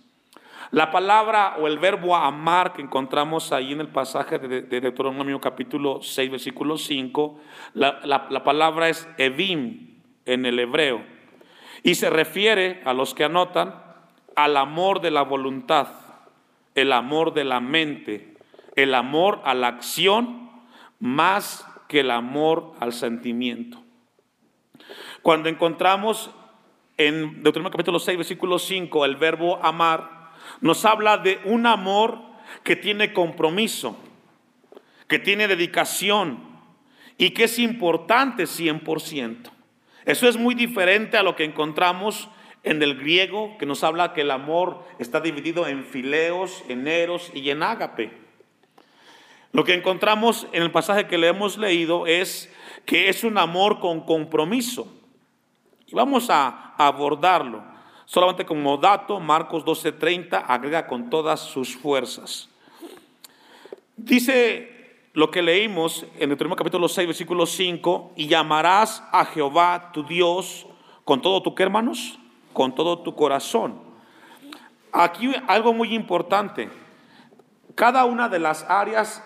La 0.72 0.92
palabra 0.92 1.58
o 1.60 1.68
el 1.68 1.78
verbo 1.78 2.16
amar 2.16 2.74
que 2.74 2.82
encontramos 2.82 3.52
ahí 3.52 3.74
en 3.74 3.82
el 3.82 3.90
pasaje 3.90 4.40
de, 4.40 4.62
Deuteronomio 4.62 5.40
capítulo 5.40 6.02
6, 6.02 6.32
versículo 6.32 6.78
5, 6.78 7.40
la, 7.74 8.00
la 8.04 8.44
palabra 8.44 8.90
es 8.90 9.08
evim 9.18 10.00
en 10.26 10.46
el 10.46 10.58
hebreo 10.58 11.04
y 11.84 11.96
se 11.96 12.10
refiere 12.10 12.82
a 12.86 12.94
los 12.94 13.14
que 13.14 13.26
anotan 13.26 13.76
al 14.36 14.58
amor 14.58 15.02
de 15.02 15.12
la 15.12 15.22
voluntad, 15.22 15.88
el 16.76 16.94
amor 16.94 17.34
de 17.34 17.44
la 17.44 17.60
mente, 17.60 18.36
el 18.76 18.96
amor 18.96 19.42
a 19.44 19.54
la 19.54 19.68
acción 19.68 20.43
más 21.04 21.68
que 21.90 22.00
el 22.00 22.12
amor 22.12 22.76
al 22.80 22.94
sentimiento. 22.94 23.84
Cuando 25.22 25.50
encontramos 25.50 26.32
en 26.96 27.44
Deuteronomio 27.44 27.72
capítulo 27.72 28.00
6, 28.00 28.18
versículo 28.20 28.58
5, 28.58 29.04
el 29.04 29.18
verbo 29.18 29.60
amar, 29.62 30.32
nos 30.62 30.86
habla 30.86 31.18
de 31.18 31.42
un 31.44 31.66
amor 31.66 32.22
que 32.64 32.78
tiene 32.78 33.12
compromiso, 33.12 33.98
que 35.10 35.20
tiene 35.20 35.50
dedicación 35.50 36.40
y 37.18 37.32
que 37.32 37.44
es 37.44 37.60
importante 37.60 38.44
100%. 38.44 39.52
Eso 40.06 40.30
es 40.30 40.38
muy 40.38 40.56
diferente 40.56 41.18
a 41.18 41.24
lo 41.24 41.36
que 41.36 41.44
encontramos 41.44 42.30
en 42.64 42.82
el 42.82 42.98
griego, 42.98 43.58
que 43.58 43.66
nos 43.66 43.84
habla 43.84 44.14
que 44.14 44.22
el 44.22 44.32
amor 44.32 44.86
está 45.00 45.20
dividido 45.20 45.68
en 45.68 45.84
fileos, 45.84 46.64
en 46.70 46.88
eros 46.88 47.30
y 47.34 47.50
en 47.50 47.62
ágape. 47.62 48.23
Lo 49.54 49.64
que 49.64 49.76
encontramos 49.76 50.48
en 50.52 50.64
el 50.64 50.72
pasaje 50.72 51.06
que 51.06 51.20
le 51.20 51.28
hemos 51.28 51.60
leído 51.60 52.08
es 52.08 52.52
que 52.88 53.08
es 53.08 53.24
un 53.24 53.38
amor 53.38 53.80
con 53.80 54.02
compromiso. 54.02 54.88
Y 55.86 55.94
vamos 55.94 56.32
a 56.32 56.74
abordarlo. 56.76 57.64
Solamente 58.06 58.46
como 58.48 58.78
dato, 58.78 59.20
Marcos 59.20 59.64
12:30 59.64 60.44
agrega 60.48 60.88
con 60.88 61.12
todas 61.12 61.40
sus 61.40 61.76
fuerzas. 61.76 62.50
Dice 63.96 64.98
lo 65.14 65.30
que 65.30 65.44
leímos 65.44 66.08
en 66.18 66.32
el 66.32 66.38
primer 66.38 66.58
capítulo 66.58 66.90
6, 66.90 67.08
versículo 67.08 67.46
5, 67.46 68.14
y 68.16 68.26
llamarás 68.26 69.04
a 69.12 69.24
Jehová 69.26 69.92
tu 69.94 70.04
Dios 70.04 70.66
con 71.06 71.22
todo 71.22 71.44
tu, 71.44 71.54
¿qué 71.54 71.62
hermanos? 71.62 72.18
Con 72.54 72.74
todo 72.74 73.04
tu 73.04 73.16
corazón. 73.16 73.80
Aquí 74.92 75.32
algo 75.48 75.74
muy 75.74 75.94
importante. 75.94 76.72
Cada 77.76 78.06
una 78.06 78.30
de 78.30 78.40
las 78.40 78.64
áreas 78.68 79.24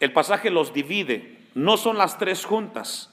el 0.00 0.12
pasaje 0.12 0.50
los 0.50 0.72
divide, 0.72 1.48
no 1.54 1.76
son 1.76 1.98
las 1.98 2.18
tres 2.18 2.44
juntas. 2.44 3.12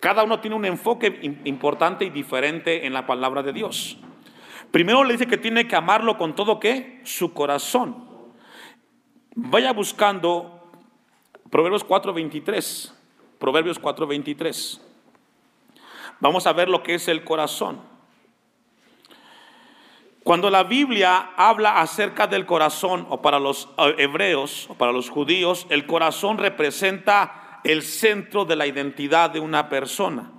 Cada 0.00 0.24
uno 0.24 0.40
tiene 0.40 0.56
un 0.56 0.64
enfoque 0.64 1.40
importante 1.44 2.04
y 2.04 2.10
diferente 2.10 2.86
en 2.86 2.92
la 2.92 3.06
palabra 3.06 3.42
de 3.42 3.52
Dios. 3.52 3.98
Primero 4.70 5.04
le 5.04 5.12
dice 5.12 5.26
que 5.26 5.38
tiene 5.38 5.68
que 5.68 5.76
amarlo 5.76 6.18
con 6.18 6.34
todo 6.34 6.58
qué? 6.58 7.00
Su 7.04 7.32
corazón. 7.32 8.04
Vaya 9.34 9.72
buscando 9.72 10.72
Proverbios 11.50 11.84
4:23. 11.84 12.92
Proverbios 13.38 13.80
4:23. 13.80 14.80
Vamos 16.20 16.46
a 16.46 16.52
ver 16.52 16.68
lo 16.68 16.82
que 16.82 16.94
es 16.94 17.08
el 17.08 17.24
corazón. 17.24 17.80
Cuando 20.24 20.48
la 20.48 20.64
Biblia 20.64 21.32
habla 21.36 21.82
acerca 21.82 22.26
del 22.26 22.46
corazón, 22.46 23.06
o 23.10 23.20
para 23.20 23.38
los 23.38 23.68
eh, 23.76 23.94
hebreos, 23.98 24.68
o 24.70 24.74
para 24.74 24.90
los 24.90 25.10
judíos, 25.10 25.66
el 25.68 25.84
corazón 25.84 26.38
representa 26.38 27.60
el 27.62 27.82
centro 27.82 28.46
de 28.46 28.56
la 28.56 28.66
identidad 28.66 29.28
de 29.28 29.40
una 29.40 29.68
persona. 29.68 30.32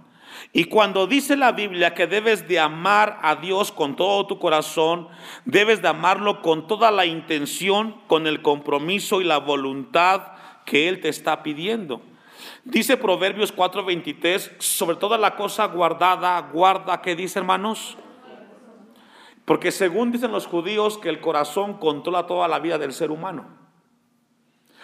Y 0.54 0.66
cuando 0.66 1.06
dice 1.06 1.38
la 1.38 1.52
Biblia 1.52 1.94
que 1.94 2.08
debes 2.08 2.48
de 2.48 2.60
amar 2.60 3.20
a 3.22 3.36
Dios 3.36 3.72
con 3.72 3.96
todo 3.96 4.26
tu 4.26 4.40
corazón, 4.40 5.08
debes 5.46 5.84
de 5.84 5.90
amarlo 5.90 6.42
con 6.42 6.66
toda 6.66 6.90
la 6.90 7.06
intención, 7.06 8.02
con 8.08 8.26
el 8.26 8.42
compromiso 8.42 9.22
y 9.22 9.24
la 9.24 9.38
voluntad 9.38 10.32
que 10.66 10.90
Él 10.90 11.00
te 11.00 11.10
está 11.10 11.44
pidiendo. 11.44 12.02
Dice 12.64 12.98
Proverbios 12.98 13.54
4:23, 13.56 14.54
sobre 14.58 14.98
toda 14.98 15.20
la 15.20 15.36
cosa 15.36 15.66
guardada, 15.66 16.42
guarda, 16.52 17.04
¿qué 17.04 17.16
dice 17.16 17.38
hermanos? 17.38 18.00
Porque 19.46 19.72
según 19.72 20.12
dicen 20.12 20.32
los 20.32 20.48
judíos 20.48 20.98
que 20.98 21.10
el 21.10 21.22
corazón 21.22 21.76
controla 21.76 22.26
toda 22.26 22.48
la 22.48 22.60
vida 22.60 22.78
del 22.78 22.94
ser 22.94 23.12
humano. 23.12 23.48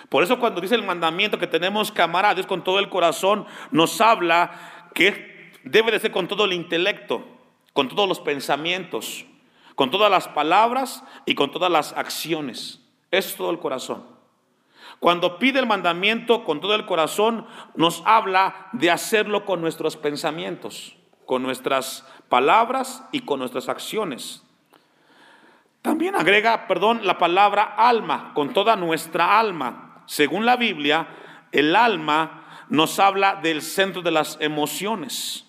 Por 0.09 0.23
eso 0.23 0.39
cuando 0.39 0.61
dice 0.61 0.75
el 0.75 0.83
mandamiento 0.83 1.39
que 1.39 1.47
tenemos 1.47 1.91
que 1.91 2.45
con 2.47 2.63
todo 2.63 2.79
el 2.79 2.89
corazón, 2.89 3.45
nos 3.71 4.01
habla 4.01 4.89
que 4.93 5.51
debe 5.63 5.91
de 5.91 5.99
ser 5.99 6.11
con 6.11 6.27
todo 6.27 6.45
el 6.45 6.53
intelecto, 6.53 7.23
con 7.73 7.87
todos 7.87 8.07
los 8.07 8.19
pensamientos, 8.19 9.25
con 9.75 9.89
todas 9.89 10.11
las 10.11 10.27
palabras 10.27 11.03
y 11.25 11.35
con 11.35 11.51
todas 11.51 11.71
las 11.71 11.93
acciones. 11.93 12.81
Eso 13.09 13.29
es 13.29 13.35
todo 13.35 13.51
el 13.51 13.59
corazón. 13.59 14.05
Cuando 14.99 15.39
pide 15.39 15.59
el 15.59 15.65
mandamiento 15.65 16.43
con 16.43 16.61
todo 16.61 16.75
el 16.75 16.85
corazón, 16.85 17.47
nos 17.75 18.03
habla 18.05 18.69
de 18.73 18.91
hacerlo 18.91 19.45
con 19.45 19.61
nuestros 19.61 19.97
pensamientos, 19.97 20.95
con 21.25 21.41
nuestras 21.41 22.05
palabras 22.29 23.03
y 23.11 23.21
con 23.21 23.39
nuestras 23.39 23.69
acciones. 23.69 24.43
También 25.81 26.15
agrega, 26.15 26.67
perdón, 26.67 27.01
la 27.03 27.17
palabra 27.17 27.63
alma, 27.63 28.31
con 28.33 28.53
toda 28.53 28.75
nuestra 28.75 29.39
alma. 29.39 30.03
Según 30.05 30.45
la 30.45 30.55
Biblia, 30.55 31.07
el 31.51 31.75
alma 31.75 32.65
nos 32.69 32.99
habla 32.99 33.39
del 33.41 33.61
centro 33.61 34.01
de 34.01 34.11
las 34.11 34.37
emociones. 34.39 35.45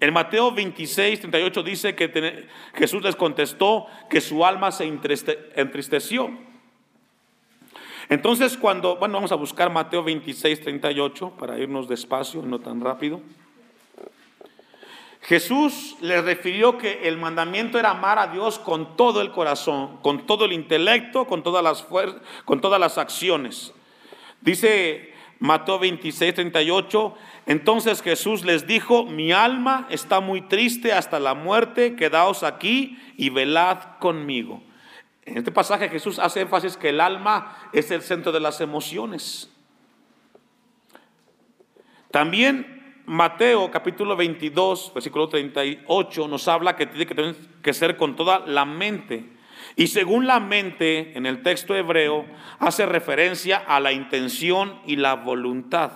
En 0.00 0.12
Mateo 0.12 0.52
26, 0.52 1.20
38 1.20 1.62
dice 1.62 1.94
que 1.94 2.48
Jesús 2.74 3.02
les 3.02 3.14
contestó 3.14 3.86
que 4.10 4.20
su 4.20 4.44
alma 4.44 4.72
se 4.72 4.84
entristeció. 4.84 6.30
Entonces 8.08 8.56
cuando, 8.56 8.96
bueno, 8.96 9.14
vamos 9.14 9.32
a 9.32 9.36
buscar 9.36 9.70
Mateo 9.70 10.02
26, 10.02 10.60
38 10.60 11.30
para 11.38 11.58
irnos 11.58 11.88
despacio, 11.88 12.42
no 12.42 12.58
tan 12.58 12.80
rápido. 12.80 13.20
Jesús 15.22 15.96
le 16.00 16.20
refirió 16.20 16.78
que 16.78 17.06
el 17.08 17.16
mandamiento 17.16 17.78
era 17.78 17.90
amar 17.90 18.18
a 18.18 18.26
Dios 18.26 18.58
con 18.58 18.96
todo 18.96 19.20
el 19.20 19.30
corazón, 19.30 19.98
con 19.98 20.26
todo 20.26 20.44
el 20.44 20.52
intelecto, 20.52 21.26
con 21.26 21.44
todas 21.44 21.62
las 21.62 21.86
con 22.44 22.60
todas 22.60 22.80
las 22.80 22.98
acciones. 22.98 23.72
Dice 24.40 25.14
Mateo 25.38 25.78
26, 25.78 26.34
38, 26.34 27.14
entonces 27.46 28.02
Jesús 28.02 28.44
les 28.44 28.66
dijo, 28.66 29.04
mi 29.04 29.30
alma 29.32 29.86
está 29.90 30.18
muy 30.18 30.42
triste 30.42 30.92
hasta 30.92 31.20
la 31.20 31.34
muerte, 31.34 31.94
quedaos 31.94 32.42
aquí 32.42 32.98
y 33.16 33.30
velad 33.30 33.98
conmigo. 34.00 34.60
En 35.24 35.38
este 35.38 35.52
pasaje 35.52 35.88
Jesús 35.88 36.18
hace 36.18 36.40
énfasis 36.40 36.76
que 36.76 36.88
el 36.88 37.00
alma 37.00 37.56
es 37.72 37.92
el 37.92 38.02
centro 38.02 38.32
de 38.32 38.40
las 38.40 38.60
emociones. 38.60 39.52
También 42.10 42.81
Mateo 43.06 43.70
capítulo 43.70 44.14
22, 44.14 44.92
versículo 44.94 45.28
38 45.28 46.28
nos 46.28 46.46
habla 46.46 46.76
que 46.76 46.86
tiene 46.86 47.06
que, 47.06 47.14
tener 47.14 47.34
que 47.60 47.74
ser 47.74 47.96
con 47.96 48.14
toda 48.14 48.40
la 48.46 48.64
mente. 48.64 49.24
Y 49.74 49.88
según 49.88 50.26
la 50.26 50.38
mente, 50.38 51.16
en 51.16 51.26
el 51.26 51.42
texto 51.42 51.74
hebreo, 51.74 52.26
hace 52.60 52.86
referencia 52.86 53.56
a 53.56 53.80
la 53.80 53.92
intención 53.92 54.78
y 54.86 54.96
la 54.96 55.14
voluntad. 55.14 55.92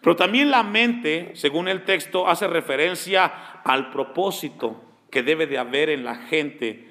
Pero 0.00 0.16
también 0.16 0.50
la 0.50 0.62
mente, 0.62 1.32
según 1.34 1.68
el 1.68 1.84
texto, 1.84 2.28
hace 2.28 2.46
referencia 2.46 3.26
al 3.64 3.90
propósito 3.90 4.82
que 5.10 5.22
debe 5.22 5.46
de 5.46 5.58
haber 5.58 5.90
en 5.90 6.04
la 6.04 6.14
gente. 6.14 6.88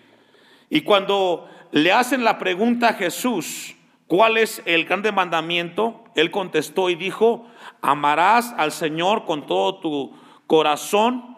Y 0.69 0.81
cuando 0.81 1.49
le 1.71 1.91
hacen 1.91 2.23
la 2.23 2.37
pregunta 2.37 2.89
a 2.89 2.93
Jesús, 2.93 3.75
¿cuál 4.09 4.37
es 4.37 4.61
el 4.65 4.83
grande 4.83 5.13
mandamiento? 5.13 6.03
Él 6.15 6.31
contestó 6.31 6.89
y 6.89 6.95
dijo, 6.95 7.45
amarás 7.81 8.53
al 8.57 8.73
Señor 8.73 9.23
con 9.23 9.47
todo 9.47 9.75
tu 9.79 10.13
corazón, 10.47 11.37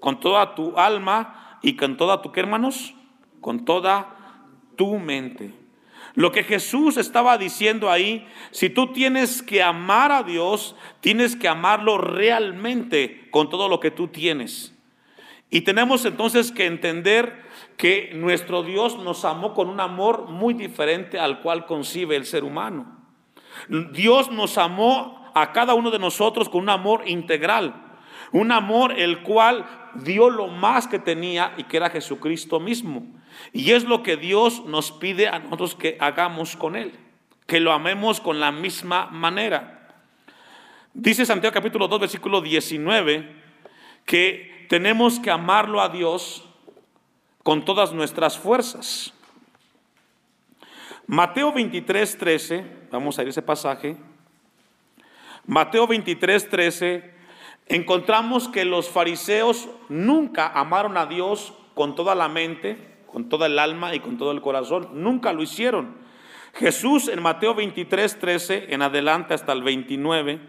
con 0.00 0.20
toda 0.20 0.54
tu 0.54 0.78
alma 0.78 1.58
y 1.60 1.76
con 1.76 1.98
toda 1.98 2.22
tu, 2.22 2.32
¿qué 2.32 2.40
hermanos? 2.40 2.94
Con 3.42 3.66
toda 3.66 4.16
tu 4.76 4.98
mente. 4.98 5.52
Lo 6.14 6.30
que 6.30 6.44
Jesús 6.44 6.96
estaba 6.96 7.36
diciendo 7.36 7.90
ahí, 7.90 8.26
si 8.52 8.70
tú 8.70 8.92
tienes 8.92 9.42
que 9.42 9.62
amar 9.62 10.12
a 10.12 10.22
Dios, 10.22 10.76
tienes 11.00 11.34
que 11.34 11.48
amarlo 11.48 11.98
realmente 11.98 13.28
con 13.30 13.50
todo 13.50 13.68
lo 13.68 13.80
que 13.80 13.90
tú 13.90 14.08
tienes. 14.08 14.73
Y 15.50 15.60
tenemos 15.60 16.04
entonces 16.04 16.50
que 16.50 16.66
entender 16.66 17.44
que 17.76 18.10
nuestro 18.14 18.62
Dios 18.62 18.98
nos 18.98 19.24
amó 19.24 19.54
con 19.54 19.68
un 19.68 19.80
amor 19.80 20.28
muy 20.28 20.54
diferente 20.54 21.18
al 21.18 21.40
cual 21.40 21.66
concibe 21.66 22.16
el 22.16 22.26
ser 22.26 22.44
humano. 22.44 22.98
Dios 23.92 24.30
nos 24.30 24.58
amó 24.58 25.30
a 25.34 25.52
cada 25.52 25.74
uno 25.74 25.90
de 25.90 25.98
nosotros 25.98 26.48
con 26.48 26.62
un 26.62 26.70
amor 26.70 27.02
integral, 27.06 27.74
un 28.32 28.52
amor 28.52 28.98
el 28.98 29.22
cual 29.22 29.64
dio 29.94 30.30
lo 30.30 30.48
más 30.48 30.86
que 30.86 30.98
tenía 30.98 31.54
y 31.56 31.64
que 31.64 31.76
era 31.76 31.90
Jesucristo 31.90 32.60
mismo. 32.60 33.06
Y 33.52 33.72
es 33.72 33.84
lo 33.84 34.02
que 34.02 34.16
Dios 34.16 34.64
nos 34.66 34.92
pide 34.92 35.28
a 35.28 35.38
nosotros 35.38 35.74
que 35.74 35.96
hagamos 36.00 36.56
con 36.56 36.76
Él, 36.76 36.92
que 37.46 37.60
lo 37.60 37.72
amemos 37.72 38.20
con 38.20 38.40
la 38.40 38.52
misma 38.52 39.06
manera. 39.06 39.88
Dice 40.92 41.26
Santiago 41.26 41.52
capítulo 41.52 41.88
2, 41.88 42.00
versículo 42.00 42.40
19, 42.40 43.43
que 44.04 44.66
tenemos 44.68 45.18
que 45.20 45.30
amarlo 45.30 45.80
a 45.80 45.88
Dios 45.88 46.44
con 47.42 47.64
todas 47.64 47.92
nuestras 47.92 48.38
fuerzas. 48.38 49.12
Mateo 51.06 51.52
23, 51.52 52.18
13, 52.18 52.66
vamos 52.90 53.18
a 53.18 53.22
ir 53.22 53.28
a 53.28 53.30
ese 53.30 53.42
pasaje. 53.42 53.96
Mateo 55.46 55.86
23, 55.86 56.48
13, 56.48 57.14
encontramos 57.66 58.48
que 58.48 58.64
los 58.64 58.88
fariseos 58.88 59.68
nunca 59.90 60.48
amaron 60.48 60.96
a 60.96 61.04
Dios 61.04 61.52
con 61.74 61.94
toda 61.94 62.14
la 62.14 62.28
mente, 62.28 62.78
con 63.12 63.28
toda 63.28 63.46
el 63.46 63.58
alma 63.58 63.94
y 63.94 64.00
con 64.00 64.16
todo 64.16 64.32
el 64.32 64.40
corazón. 64.40 64.88
Nunca 64.94 65.34
lo 65.34 65.42
hicieron. 65.42 65.94
Jesús 66.54 67.08
en 67.08 67.20
Mateo 67.20 67.54
23, 67.54 68.18
13 68.18 68.66
en 68.72 68.80
adelante 68.80 69.34
hasta 69.34 69.52
el 69.52 69.62
29, 69.62 70.40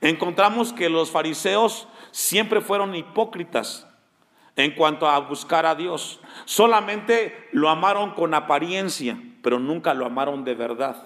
encontramos 0.00 0.72
que 0.72 0.88
los 0.88 1.10
fariseos 1.10 1.86
siempre 2.16 2.62
fueron 2.62 2.94
hipócritas 2.94 3.86
en 4.56 4.70
cuanto 4.70 5.06
a 5.06 5.18
buscar 5.18 5.66
a 5.66 5.74
Dios. 5.74 6.18
Solamente 6.46 7.46
lo 7.52 7.68
amaron 7.68 8.12
con 8.12 8.32
apariencia, 8.32 9.22
pero 9.42 9.58
nunca 9.58 9.92
lo 9.92 10.06
amaron 10.06 10.42
de 10.42 10.54
verdad. 10.54 10.96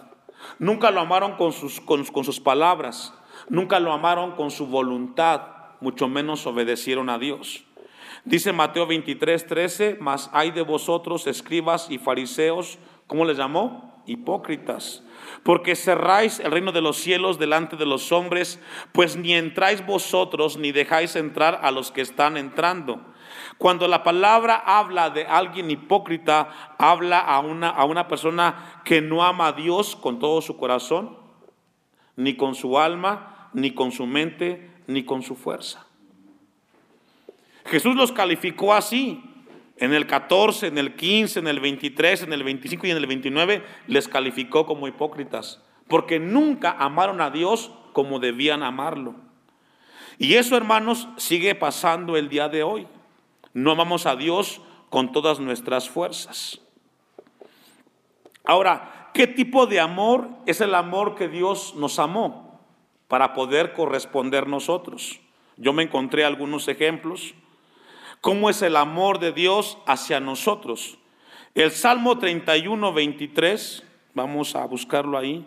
Nunca 0.61 0.93
lo 0.93 1.01
amaron 1.01 1.33
con 1.33 1.53
sus, 1.53 1.81
con 1.81 2.25
sus 2.25 2.39
palabras, 2.39 3.13
nunca 3.49 3.81
lo 3.81 3.93
amaron 3.93 4.37
con 4.37 4.53
su 4.53 4.69
voluntad, 4.69 5.41
mucho 5.81 6.07
menos 6.07 6.47
obedecieron 6.47 7.11
a 7.11 7.19
Dios. 7.19 7.65
Dice 8.25 8.53
Mateo 8.53 8.87
23, 8.87 9.49
13, 9.49 9.99
mas 10.01 10.31
hay 10.33 10.53
de 10.53 10.63
vosotros, 10.63 11.27
escribas 11.27 11.91
y 11.91 11.99
fariseos, 11.99 12.79
¿cómo 13.09 13.25
les 13.25 13.37
llamó? 13.37 13.90
Hipócritas. 14.11 15.03
Porque 15.45 15.77
cerráis 15.77 16.41
el 16.41 16.51
reino 16.51 16.73
de 16.73 16.81
los 16.81 16.97
cielos 16.97 17.39
delante 17.39 17.77
de 17.77 17.87
los 17.87 18.11
hombres, 18.11 18.59
pues 18.93 19.17
ni 19.17 19.35
entráis 19.35 19.87
vosotros 19.87 20.57
ni 20.57 20.73
dejáis 20.73 21.15
entrar 21.15 21.61
a 21.63 21.71
los 21.71 21.93
que 21.93 22.01
están 22.01 22.37
entrando. 22.37 23.01
Cuando 23.59 23.87
la 23.87 24.03
palabra 24.03 24.57
habla 24.57 25.11
de 25.11 25.27
alguien 25.27 25.71
hipócrita, 25.71 26.75
habla 26.79 27.21
a 27.21 27.39
una, 27.39 27.69
a 27.69 27.85
una 27.85 28.09
persona 28.09 28.83
que 28.85 29.01
no 29.01 29.23
ama 29.23 29.49
a 29.49 29.53
Dios 29.53 29.95
con 29.95 30.19
todo 30.19 30.43
su 30.43 30.57
corazón, 30.57 31.17
ni 32.17 32.37
con 32.37 32.55
su 32.55 32.79
alma, 32.79 33.51
ni 33.53 33.73
con 33.73 33.93
su 33.93 34.07
mente, 34.07 34.71
ni 34.87 35.05
con 35.05 35.23
su 35.23 35.37
fuerza. 35.37 35.87
Jesús 37.67 37.95
los 37.95 38.11
calificó 38.11 38.75
así. 38.75 39.23
En 39.81 39.95
el 39.95 40.07
14, 40.07 40.67
en 40.67 40.77
el 40.77 40.95
15, 40.95 41.39
en 41.39 41.49
el 41.49 41.59
23, 41.59 42.25
en 42.25 42.35
el 42.35 42.45
25 42.45 42.87
y 42.87 42.91
en 42.91 42.99
el 42.99 43.07
29 43.07 43.65
les 43.87 44.09
calificó 44.09 44.67
como 44.67 44.87
hipócritas, 44.87 45.63
porque 45.89 46.21
nunca 46.21 46.77
amaron 46.79 47.23
a 47.23 47.31
Dios 47.31 47.73
como 47.95 48.21
debían 48.21 48.63
amarlo. 48.63 49.15
Y 50.19 50.35
eso, 50.35 50.55
hermanos, 50.55 51.09
sigue 51.17 51.55
pasando 51.55 52.19
el 52.19 52.29
día 52.29 52.51
de 52.51 52.63
hoy. 52.63 52.87
No 53.55 53.71
amamos 53.71 54.05
a 54.05 54.17
Dios 54.17 54.61
con 54.91 55.13
todas 55.13 55.41
nuestras 55.41 55.89
fuerzas. 55.89 56.61
Ahora, 58.45 59.11
¿qué 59.15 59.27
tipo 59.27 59.67
de 59.67 59.81
amor 59.81 60.29
es 60.45 60.61
el 60.61 60.75
amor 60.75 61.15
que 61.15 61.29
Dios 61.29 61.75
nos 61.75 61.99
amó 61.99 62.61
para 63.09 63.33
poder 63.33 63.73
corresponder 63.73 64.47
nosotros? 64.47 65.21
Yo 65.57 65.73
me 65.73 65.85
encontré 65.85 66.27
algunos 66.27 66.69
ejemplos 66.69 67.35
cómo 68.21 68.51
es 68.51 68.63
el 68.63 68.77
amor 68.77 69.19
de 69.19 69.33
Dios 69.33 69.79
hacia 69.87 70.21
nosotros. 70.21 70.99
El 71.55 71.71
Salmo 71.71 72.19
31, 72.19 72.93
23, 72.93 73.83
vamos 74.15 74.55
a 74.55 74.65
buscarlo 74.67 75.19
ahí. 75.19 75.45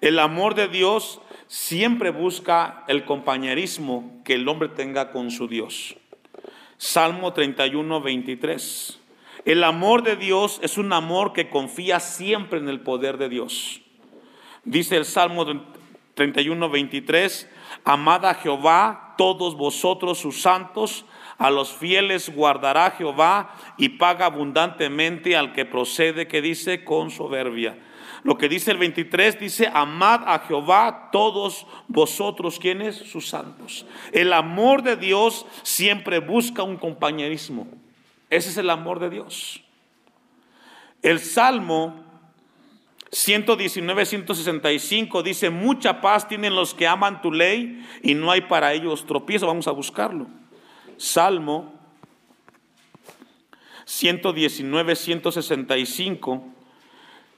El 0.00 0.18
amor 0.18 0.54
de 0.54 0.68
Dios 0.68 1.20
siempre 1.46 2.10
busca 2.10 2.84
el 2.88 3.04
compañerismo 3.04 4.20
que 4.24 4.34
el 4.34 4.48
hombre 4.48 4.68
tenga 4.68 5.10
con 5.10 5.30
su 5.30 5.48
Dios. 5.48 5.96
Salmo 6.78 7.32
31, 7.32 8.00
23. 8.00 9.00
El 9.44 9.64
amor 9.64 10.02
de 10.02 10.16
Dios 10.16 10.60
es 10.62 10.78
un 10.78 10.92
amor 10.92 11.32
que 11.32 11.50
confía 11.50 12.00
siempre 12.00 12.58
en 12.58 12.68
el 12.68 12.80
poder 12.80 13.18
de 13.18 13.28
Dios. 13.28 13.80
Dice 14.64 14.96
el 14.96 15.04
Salmo 15.04 15.46
31, 16.14 16.70
23, 16.70 17.48
amad 17.84 18.26
a 18.26 18.34
Jehová 18.34 19.14
todos 19.16 19.56
vosotros 19.56 20.18
sus 20.18 20.40
santos, 20.40 21.04
a 21.40 21.50
los 21.50 21.72
fieles 21.72 22.28
guardará 22.28 22.90
Jehová 22.90 23.56
y 23.78 23.88
paga 23.88 24.26
abundantemente 24.26 25.34
al 25.36 25.54
que 25.54 25.64
procede, 25.64 26.28
que 26.28 26.42
dice, 26.42 26.84
con 26.84 27.10
soberbia. 27.10 27.78
Lo 28.24 28.36
que 28.36 28.46
dice 28.46 28.72
el 28.72 28.76
23 28.76 29.40
dice, 29.40 29.70
amad 29.72 30.20
a 30.26 30.40
Jehová 30.40 31.08
todos 31.10 31.66
vosotros, 31.88 32.58
quienes 32.58 32.94
sus 32.94 33.30
santos. 33.30 33.86
El 34.12 34.34
amor 34.34 34.82
de 34.82 34.96
Dios 34.96 35.46
siempre 35.62 36.18
busca 36.18 36.62
un 36.62 36.76
compañerismo. 36.76 37.66
Ese 38.28 38.50
es 38.50 38.58
el 38.58 38.68
amor 38.68 39.00
de 39.00 39.08
Dios. 39.08 39.62
El 41.00 41.20
Salmo 41.20 42.04
119, 43.12 44.04
165 44.04 45.22
dice, 45.22 45.48
mucha 45.48 46.02
paz 46.02 46.28
tienen 46.28 46.54
los 46.54 46.74
que 46.74 46.86
aman 46.86 47.22
tu 47.22 47.32
ley 47.32 47.82
y 48.02 48.12
no 48.12 48.30
hay 48.30 48.42
para 48.42 48.74
ellos 48.74 49.06
tropiezo. 49.06 49.46
Vamos 49.46 49.68
a 49.68 49.72
buscarlo. 49.72 50.26
Salmo 51.00 51.72
119, 53.86 54.94
165. 54.94 56.44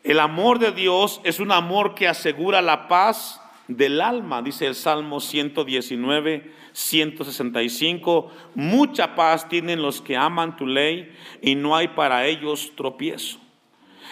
El 0.02 0.18
amor 0.18 0.58
de 0.58 0.72
Dios 0.72 1.20
es 1.22 1.38
un 1.38 1.52
amor 1.52 1.94
que 1.94 2.08
asegura 2.08 2.60
la 2.60 2.88
paz 2.88 3.40
del 3.68 4.00
alma, 4.00 4.42
dice 4.42 4.66
el 4.66 4.74
Salmo 4.74 5.20
119, 5.20 6.52
165. 6.72 8.32
Mucha 8.56 9.14
paz 9.14 9.48
tienen 9.48 9.80
los 9.80 10.00
que 10.00 10.16
aman 10.16 10.56
tu 10.56 10.66
ley 10.66 11.16
y 11.40 11.54
no 11.54 11.76
hay 11.76 11.86
para 11.86 12.26
ellos 12.26 12.72
tropiezo. 12.74 13.38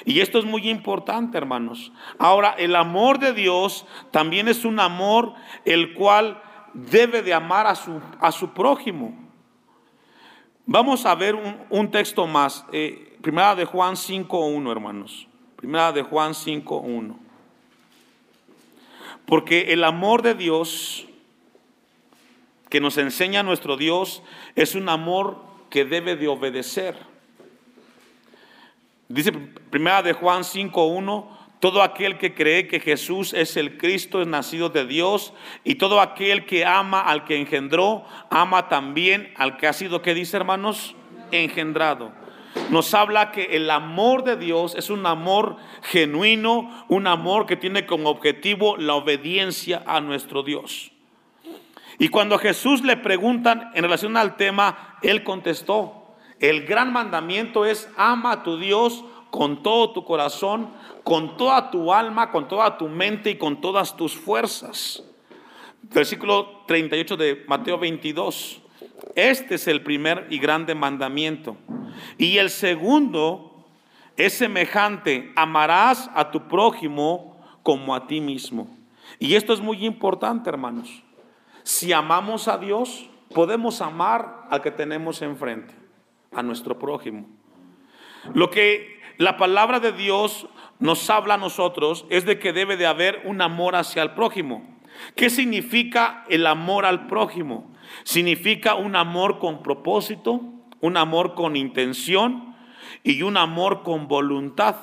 Y 0.05 0.21
esto 0.21 0.39
es 0.39 0.45
muy 0.45 0.71
importante, 0.71 1.37
hermanos. 1.37 1.91
Ahora, 2.19 2.55
el 2.57 2.77
amor 2.77 3.19
de 3.19 3.33
Dios 3.33 3.85
también 4.13 4.47
es 4.47 4.65
un 4.65 4.79
amor 4.79 5.35
el 5.65 5.93
cual 5.95 6.41
debe 6.73 7.23
de 7.23 7.35
amar 7.35 7.67
a 7.67 7.75
su, 7.75 8.01
a 8.21 8.31
su 8.31 8.55
prójimo. 8.55 9.30
Vamos 10.67 11.07
a 11.07 11.15
ver 11.15 11.35
un, 11.71 11.91
texto 11.91 12.27
más. 12.27 12.65
Eh, 12.73 13.17
primera 13.23 13.55
de 13.55 13.65
Juan 13.65 13.95
5.1, 13.95 14.71
hermanos. 14.71 15.27
Primera 15.57 15.93
de 15.93 16.03
Juan 16.03 16.33
5.1. 16.33 17.17
Porque 19.27 19.73
el 19.73 19.85
amor 19.85 20.23
de 20.23 20.35
Dios 20.35 21.07
que 22.71 22.81
nos 22.81 22.97
enseña 22.99 23.43
nuestro 23.43 23.77
Dios 23.77 24.23
es 24.55 24.75
un 24.75 24.89
amor 24.89 25.39
que 25.69 25.85
debe 25.85 26.17
de 26.17 26.29
obedecer. 26.29 26.97
Dice 29.09 29.33
primera 29.33 30.03
de 30.03 30.13
Juan 30.13 30.43
5.1, 30.43 31.27
todo 31.61 31.83
aquel 31.83 32.17
que 32.17 32.35
cree 32.35 32.67
que 32.67 32.81
Jesús 32.81 33.35
es 33.35 33.57
el 33.59 33.77
Cristo 33.77 34.23
es 34.23 34.27
nacido 34.27 34.71
de 34.71 34.87
Dios 34.87 35.35
y 35.63 35.75
todo 35.75 36.01
aquel 36.01 36.47
que 36.47 36.65
ama 36.65 37.01
al 37.03 37.25
que 37.25 37.37
engendró, 37.37 38.05
ama 38.31 38.69
también 38.69 39.33
al 39.37 39.59
que 39.59 39.67
ha 39.67 39.75
sido, 39.75 40.01
¿qué 40.01 40.15
dice 40.15 40.39
hermanos? 40.39 40.97
Engendrado. 41.31 42.13
Nos 42.71 42.95
habla 42.95 43.31
que 43.31 43.57
el 43.57 43.71
amor 43.71 44.25
de 44.25 44.37
Dios 44.37 44.75
es 44.75 44.89
un 44.89 45.05
amor 45.05 45.57
genuino, 45.83 46.85
un 46.89 47.07
amor 47.07 47.45
que 47.45 47.57
tiene 47.57 47.85
como 47.85 48.09
objetivo 48.09 48.77
la 48.79 48.95
obediencia 48.95 49.83
a 49.87 50.01
nuestro 50.01 50.43
Dios. 50.43 50.93
Y 51.99 52.09
cuando 52.09 52.39
Jesús 52.39 52.83
le 52.83 52.97
preguntan 52.97 53.71
en 53.75 53.83
relación 53.83 54.17
al 54.17 54.37
tema, 54.37 54.97
él 55.03 55.23
contestó, 55.23 56.17
el 56.41 56.65
gran 56.65 56.91
mandamiento 56.91 57.67
es 57.67 57.91
ama 57.99 58.33
a 58.33 58.43
tu 58.43 58.59
Dios 58.59 59.05
con 59.31 59.63
todo 59.63 59.93
tu 59.93 60.05
corazón, 60.05 60.71
con 61.05 61.37
toda 61.37 61.71
tu 61.71 61.93
alma, 61.93 62.31
con 62.31 62.49
toda 62.49 62.77
tu 62.77 62.89
mente 62.89 63.31
y 63.31 63.39
con 63.39 63.61
todas 63.61 63.97
tus 63.97 64.15
fuerzas. 64.15 65.03
Versículo 65.83 66.63
38 66.67 67.17
de 67.17 67.45
Mateo 67.47 67.79
22. 67.79 68.61
Este 69.15 69.55
es 69.55 69.67
el 69.67 69.83
primer 69.83 70.27
y 70.31 70.39
grande 70.39 70.75
mandamiento. 70.75 71.57
Y 72.19 72.39
el 72.39 72.51
segundo 72.51 73.67
es 74.17 74.35
semejante, 74.35 75.33
amarás 75.37 76.11
a 76.15 76.31
tu 76.31 76.47
prójimo 76.49 77.41
como 77.63 77.95
a 77.95 78.07
ti 78.07 78.21
mismo. 78.21 78.69
Y 79.19 79.35
esto 79.35 79.53
es 79.53 79.61
muy 79.61 79.85
importante, 79.85 80.51
hermanos. 80.51 81.03
Si 81.63 81.93
amamos 81.93 82.49
a 82.49 82.59
Dios, 82.59 83.09
podemos 83.35 83.81
amar 83.81 84.47
al 84.51 84.63
que 84.63 84.71
tenemos 84.71 85.23
enfrente, 85.23 85.75
a 86.33 86.43
nuestro 86.43 86.79
prójimo. 86.79 87.27
Lo 88.35 88.51
que 88.51 89.00
la 89.21 89.37
palabra 89.37 89.81
de 89.81 89.93
Dios 89.93 90.47
nos 90.79 91.11
habla 91.11 91.35
a 91.35 91.37
nosotros 91.37 92.07
es 92.09 92.25
de 92.25 92.39
que 92.39 92.55
debe 92.55 92.79
de 92.79 92.87
haber 92.87 93.21
un 93.27 93.43
amor 93.43 93.77
hacia 93.77 94.03
el 94.03 94.13
prójimo. 94.13 94.67
¿Qué 95.15 95.29
significa 95.29 96.25
el 96.31 96.47
amor 96.47 96.87
al 96.87 97.07
prójimo? 97.07 97.71
Significa 98.03 98.77
un 98.77 98.97
amor 98.97 99.39
con 99.39 99.63
propósito, 99.63 100.41
un 100.81 100.97
amor 100.97 101.35
con 101.35 101.55
intención 101.55 102.57
y 103.05 103.21
un 103.21 103.37
amor 103.37 103.83
con 103.83 104.09
voluntad. 104.09 104.77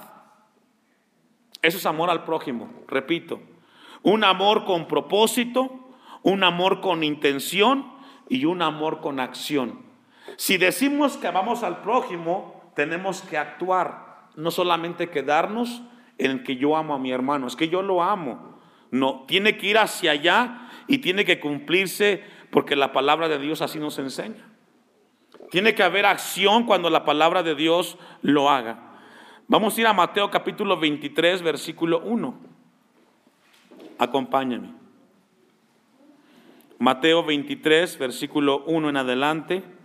Eso 1.63 1.79
es 1.79 1.85
amor 1.87 2.11
al 2.11 2.23
prójimo, 2.23 2.69
repito. 2.87 3.39
Un 4.03 4.23
amor 4.23 4.65
con 4.65 4.87
propósito, 4.87 5.89
un 6.21 6.43
amor 6.43 6.79
con 6.79 7.03
intención 7.03 7.91
y 8.29 8.45
un 8.45 8.61
amor 8.61 9.01
con 9.01 9.19
acción. 9.19 9.81
Si 10.35 10.57
decimos 10.57 11.17
que 11.17 11.25
amamos 11.25 11.63
al 11.63 11.81
prójimo, 11.81 12.71
tenemos 12.75 13.23
que 13.23 13.39
actuar, 13.39 14.06
no 14.37 14.51
solamente 14.51 15.09
quedarnos 15.09 15.81
en 16.19 16.43
que 16.43 16.55
yo 16.55 16.77
amo 16.77 16.93
a 16.93 16.99
mi 16.99 17.11
hermano, 17.11 17.47
es 17.47 17.55
que 17.55 17.69
yo 17.69 17.81
lo 17.81 18.03
amo. 18.03 18.59
No, 18.91 19.25
tiene 19.27 19.57
que 19.57 19.67
ir 19.67 19.77
hacia 19.77 20.11
allá 20.11 20.69
y 20.87 20.99
tiene 20.99 21.25
que 21.25 21.39
cumplirse 21.39 22.23
porque 22.51 22.75
la 22.75 22.93
palabra 22.93 23.27
de 23.27 23.39
Dios 23.39 23.61
así 23.61 23.79
nos 23.79 23.97
enseña. 23.99 24.47
Tiene 25.49 25.75
que 25.75 25.83
haber 25.83 26.05
acción 26.05 26.65
cuando 26.65 26.89
la 26.89 27.03
palabra 27.03 27.41
de 27.41 27.55
Dios 27.55 27.97
lo 28.21 28.49
haga. 28.49 28.99
Vamos 29.47 29.75
a 29.75 29.81
ir 29.81 29.87
a 29.87 29.93
Mateo 29.93 30.29
capítulo 30.29 30.77
23, 30.77 31.41
versículo 31.41 32.01
1. 32.01 32.37
Acompáñame. 33.97 34.73
Mateo 36.77 37.23
23, 37.23 37.97
versículo 37.97 38.63
1 38.65 38.89
en 38.89 38.97
adelante. 38.97 39.76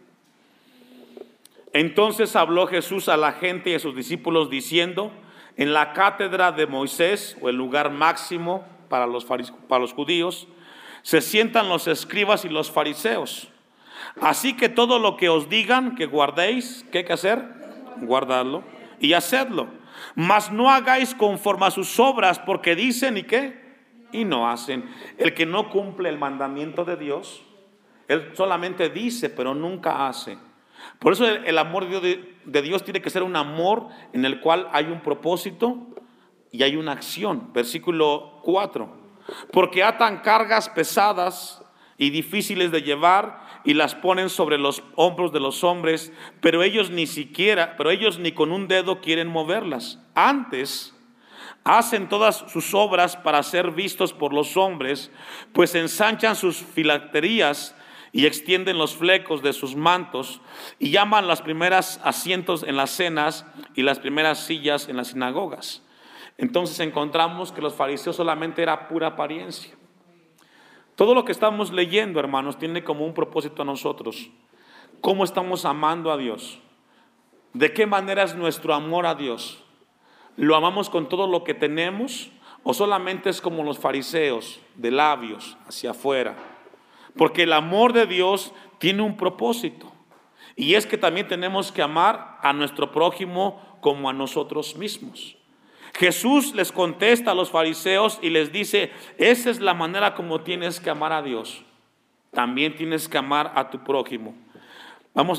Entonces 1.72 2.36
habló 2.36 2.66
Jesús 2.66 3.08
a 3.08 3.16
la 3.16 3.32
gente 3.32 3.70
y 3.70 3.74
a 3.74 3.78
sus 3.78 3.96
discípulos 3.96 4.50
diciendo, 4.50 5.10
en 5.56 5.72
la 5.72 5.92
cátedra 5.92 6.52
de 6.52 6.66
Moisés, 6.66 7.36
o 7.40 7.48
el 7.48 7.56
lugar 7.56 7.90
máximo 7.90 8.64
para 8.88 9.06
los, 9.06 9.24
para 9.24 9.80
los 9.80 9.92
judíos, 9.92 10.48
se 11.02 11.20
sientan 11.20 11.68
los 11.68 11.86
escribas 11.86 12.44
y 12.44 12.48
los 12.48 12.70
fariseos. 12.70 13.48
Así 14.20 14.54
que 14.54 14.68
todo 14.68 14.98
lo 14.98 15.16
que 15.16 15.28
os 15.28 15.48
digan 15.48 15.94
que 15.94 16.06
guardéis, 16.06 16.84
¿qué 16.92 16.98
hay 16.98 17.04
que 17.04 17.12
hacer? 17.12 17.42
Guardadlo 18.00 18.64
y 19.00 19.14
hacedlo. 19.14 19.68
Mas 20.14 20.52
no 20.52 20.70
hagáis 20.70 21.14
conforme 21.14 21.66
a 21.66 21.70
sus 21.70 21.98
obras, 21.98 22.38
porque 22.38 22.74
dicen 22.74 23.16
y 23.16 23.22
qué? 23.22 23.60
Y 24.12 24.24
no 24.24 24.48
hacen. 24.48 24.84
El 25.18 25.34
que 25.34 25.46
no 25.46 25.70
cumple 25.70 26.08
el 26.08 26.18
mandamiento 26.18 26.84
de 26.84 26.96
Dios, 26.96 27.42
él 28.08 28.32
solamente 28.34 28.90
dice, 28.90 29.30
pero 29.30 29.54
nunca 29.54 30.06
hace. 30.06 30.36
Por 30.98 31.12
eso 31.12 31.26
el, 31.26 31.58
amor 31.58 31.88
de, 31.88 32.62
Dios 32.62 32.84
tiene 32.84 33.02
que 33.02 33.10
ser 33.10 33.22
un 33.22 33.36
amor 33.36 33.88
en 34.12 34.24
el 34.24 34.40
cual 34.40 34.68
hay 34.72 34.86
un 34.86 35.00
propósito 35.00 35.88
y 36.50 36.62
hay 36.62 36.76
una 36.76 36.92
acción. 36.92 37.52
Versículo 37.52 38.40
4 38.44 39.02
porque 39.52 39.84
atan 39.84 40.18
cargas 40.18 40.68
pesadas 40.68 41.62
y 41.98 42.10
difíciles 42.10 42.70
de 42.70 42.82
llevar 42.82 43.42
y 43.64 43.74
las 43.74 43.94
ponen 43.94 44.28
sobre 44.28 44.58
los 44.58 44.82
hombros 44.96 45.32
de 45.32 45.40
los 45.40 45.62
hombres, 45.62 46.12
pero 46.40 46.62
ellos 46.62 46.90
ni 46.90 47.06
siquiera, 47.06 47.76
pero 47.76 47.90
ellos 47.90 48.18
ni 48.18 48.32
con 48.32 48.50
un 48.50 48.66
dedo 48.66 49.00
quieren 49.00 49.28
moverlas. 49.28 50.00
Antes 50.14 50.94
hacen 51.64 52.08
todas 52.08 52.44
sus 52.48 52.74
obras 52.74 53.16
para 53.16 53.42
ser 53.42 53.70
vistos 53.70 54.12
por 54.12 54.32
los 54.32 54.56
hombres, 54.56 55.12
pues 55.52 55.74
ensanchan 55.76 56.34
sus 56.34 56.56
filacterías 56.56 57.76
y 58.12 58.26
extienden 58.26 58.78
los 58.78 58.94
flecos 58.94 59.42
de 59.42 59.52
sus 59.52 59.74
mantos 59.74 60.40
y 60.78 60.90
llaman 60.90 61.26
las 61.26 61.42
primeras 61.42 62.00
asientos 62.04 62.62
en 62.62 62.76
las 62.76 62.90
cenas 62.90 63.46
y 63.74 63.82
las 63.82 63.98
primeras 63.98 64.44
sillas 64.46 64.88
en 64.88 64.96
las 64.96 65.08
sinagogas 65.08 65.82
entonces 66.38 66.80
encontramos 66.80 67.52
que 67.52 67.60
los 67.60 67.74
fariseos 67.74 68.16
solamente 68.16 68.62
era 68.62 68.88
pura 68.88 69.08
apariencia. 69.08 69.74
Todo 70.96 71.14
lo 71.14 71.24
que 71.24 71.32
estamos 71.32 71.72
leyendo, 71.72 72.20
hermanos, 72.20 72.58
tiene 72.58 72.84
como 72.84 73.06
un 73.06 73.14
propósito 73.14 73.62
a 73.62 73.64
nosotros. 73.64 74.30
¿Cómo 75.00 75.24
estamos 75.24 75.64
amando 75.64 76.10
a 76.10 76.16
Dios? 76.16 76.58
¿De 77.52 77.72
qué 77.72 77.86
manera 77.86 78.22
es 78.22 78.34
nuestro 78.34 78.74
amor 78.74 79.06
a 79.06 79.14
Dios? 79.14 79.62
¿Lo 80.36 80.56
amamos 80.56 80.90
con 80.90 81.08
todo 81.08 81.26
lo 81.26 81.44
que 81.44 81.54
tenemos 81.54 82.30
o 82.62 82.74
solamente 82.74 83.30
es 83.30 83.40
como 83.40 83.62
los 83.64 83.78
fariseos, 83.78 84.60
de 84.74 84.90
labios 84.90 85.56
hacia 85.66 85.90
afuera? 85.90 86.51
Porque 87.16 87.42
el 87.42 87.52
amor 87.52 87.92
de 87.92 88.06
Dios 88.06 88.52
tiene 88.78 89.02
un 89.02 89.16
propósito. 89.16 89.92
Y 90.56 90.74
es 90.74 90.86
que 90.86 90.98
también 90.98 91.28
tenemos 91.28 91.72
que 91.72 91.82
amar 91.82 92.38
a 92.42 92.52
nuestro 92.52 92.92
prójimo 92.92 93.60
como 93.80 94.08
a 94.08 94.12
nosotros 94.12 94.76
mismos. 94.76 95.36
Jesús 95.94 96.54
les 96.54 96.72
contesta 96.72 97.32
a 97.32 97.34
los 97.34 97.50
fariseos 97.50 98.18
y 98.22 98.30
les 98.30 98.52
dice, 98.52 98.90
esa 99.18 99.50
es 99.50 99.60
la 99.60 99.74
manera 99.74 100.14
como 100.14 100.40
tienes 100.40 100.80
que 100.80 100.90
amar 100.90 101.12
a 101.12 101.22
Dios. 101.22 101.64
También 102.30 102.74
tienes 102.76 103.08
que 103.08 103.18
amar 103.18 103.52
a 103.54 103.68
tu 103.68 103.84
prójimo. 103.84 104.34
Vamos 105.14 105.38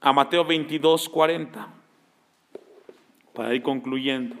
a 0.00 0.12
Mateo 0.12 0.44
22, 0.44 1.08
40, 1.08 1.68
para 3.34 3.54
ir 3.54 3.62
concluyendo. 3.62 4.36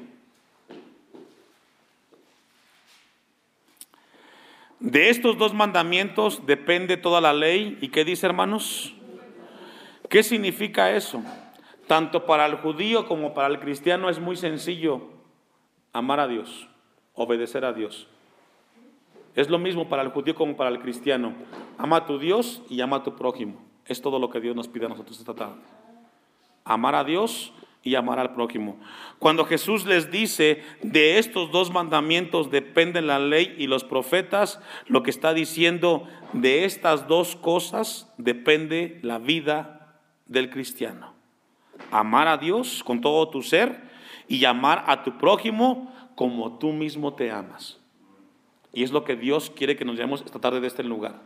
De 4.80 5.10
estos 5.10 5.36
dos 5.36 5.54
mandamientos 5.54 6.46
depende 6.46 6.96
toda 6.96 7.20
la 7.20 7.32
ley. 7.32 7.78
¿Y 7.80 7.88
qué 7.88 8.04
dice, 8.04 8.26
hermanos? 8.26 8.94
¿Qué 10.08 10.22
significa 10.22 10.92
eso? 10.94 11.22
Tanto 11.86 12.26
para 12.26 12.46
el 12.46 12.56
judío 12.56 13.06
como 13.06 13.34
para 13.34 13.48
el 13.48 13.58
cristiano 13.58 14.08
es 14.08 14.20
muy 14.20 14.36
sencillo 14.36 15.02
amar 15.92 16.20
a 16.20 16.28
Dios, 16.28 16.68
obedecer 17.14 17.64
a 17.64 17.72
Dios. 17.72 18.08
Es 19.34 19.50
lo 19.50 19.58
mismo 19.58 19.88
para 19.88 20.02
el 20.02 20.08
judío 20.08 20.34
como 20.34 20.56
para 20.56 20.70
el 20.70 20.80
cristiano. 20.80 21.34
Ama 21.76 21.96
a 21.96 22.06
tu 22.06 22.18
Dios 22.18 22.62
y 22.68 22.80
ama 22.80 22.98
a 22.98 23.02
tu 23.02 23.16
prójimo. 23.16 23.60
Es 23.84 24.00
todo 24.00 24.18
lo 24.18 24.30
que 24.30 24.40
Dios 24.40 24.54
nos 24.54 24.68
pide 24.68 24.86
a 24.86 24.88
nosotros 24.88 25.18
esta 25.18 25.34
tarde. 25.34 25.60
Amar 26.64 26.94
a 26.94 27.04
Dios 27.04 27.52
y 27.88 27.94
amar 27.96 28.18
al 28.18 28.34
prójimo. 28.34 28.78
Cuando 29.18 29.44
Jesús 29.44 29.86
les 29.86 30.10
dice, 30.10 30.62
de 30.82 31.18
estos 31.18 31.50
dos 31.50 31.72
mandamientos 31.72 32.50
dependen 32.50 33.06
la 33.06 33.18
ley 33.18 33.54
y 33.58 33.66
los 33.66 33.84
profetas, 33.84 34.60
lo 34.86 35.02
que 35.02 35.10
está 35.10 35.34
diciendo, 35.34 36.06
de 36.32 36.64
estas 36.64 37.08
dos 37.08 37.36
cosas 37.36 38.12
depende 38.18 39.00
la 39.02 39.18
vida 39.18 40.00
del 40.26 40.50
cristiano 40.50 41.18
amar 41.90 42.28
a 42.28 42.36
Dios 42.36 42.82
con 42.84 43.00
todo 43.00 43.28
tu 43.28 43.42
ser 43.42 43.82
y 44.26 44.44
amar 44.44 44.84
a 44.86 45.02
tu 45.02 45.18
prójimo 45.18 45.92
como 46.14 46.58
tú 46.58 46.72
mismo 46.72 47.14
te 47.14 47.30
amas. 47.30 47.80
Y 48.72 48.82
es 48.82 48.92
lo 48.92 49.04
que 49.04 49.16
Dios 49.16 49.50
quiere 49.50 49.76
que 49.76 49.84
nos 49.84 49.96
llevemos 49.96 50.22
esta 50.24 50.40
tarde 50.40 50.60
de 50.60 50.66
este 50.66 50.84
lugar, 50.84 51.22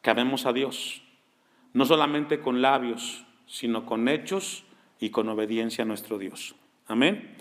que 0.00 0.10
amemos 0.10 0.46
a 0.46 0.52
Dios, 0.52 1.02
no 1.72 1.84
solamente 1.84 2.40
con 2.40 2.60
labios, 2.60 3.24
sino 3.46 3.86
con 3.86 4.08
hechos 4.08 4.64
y 5.02 5.10
con 5.10 5.28
obediencia 5.28 5.82
a 5.82 5.84
nuestro 5.84 6.16
Dios. 6.16 6.54
Amén. 6.86 7.34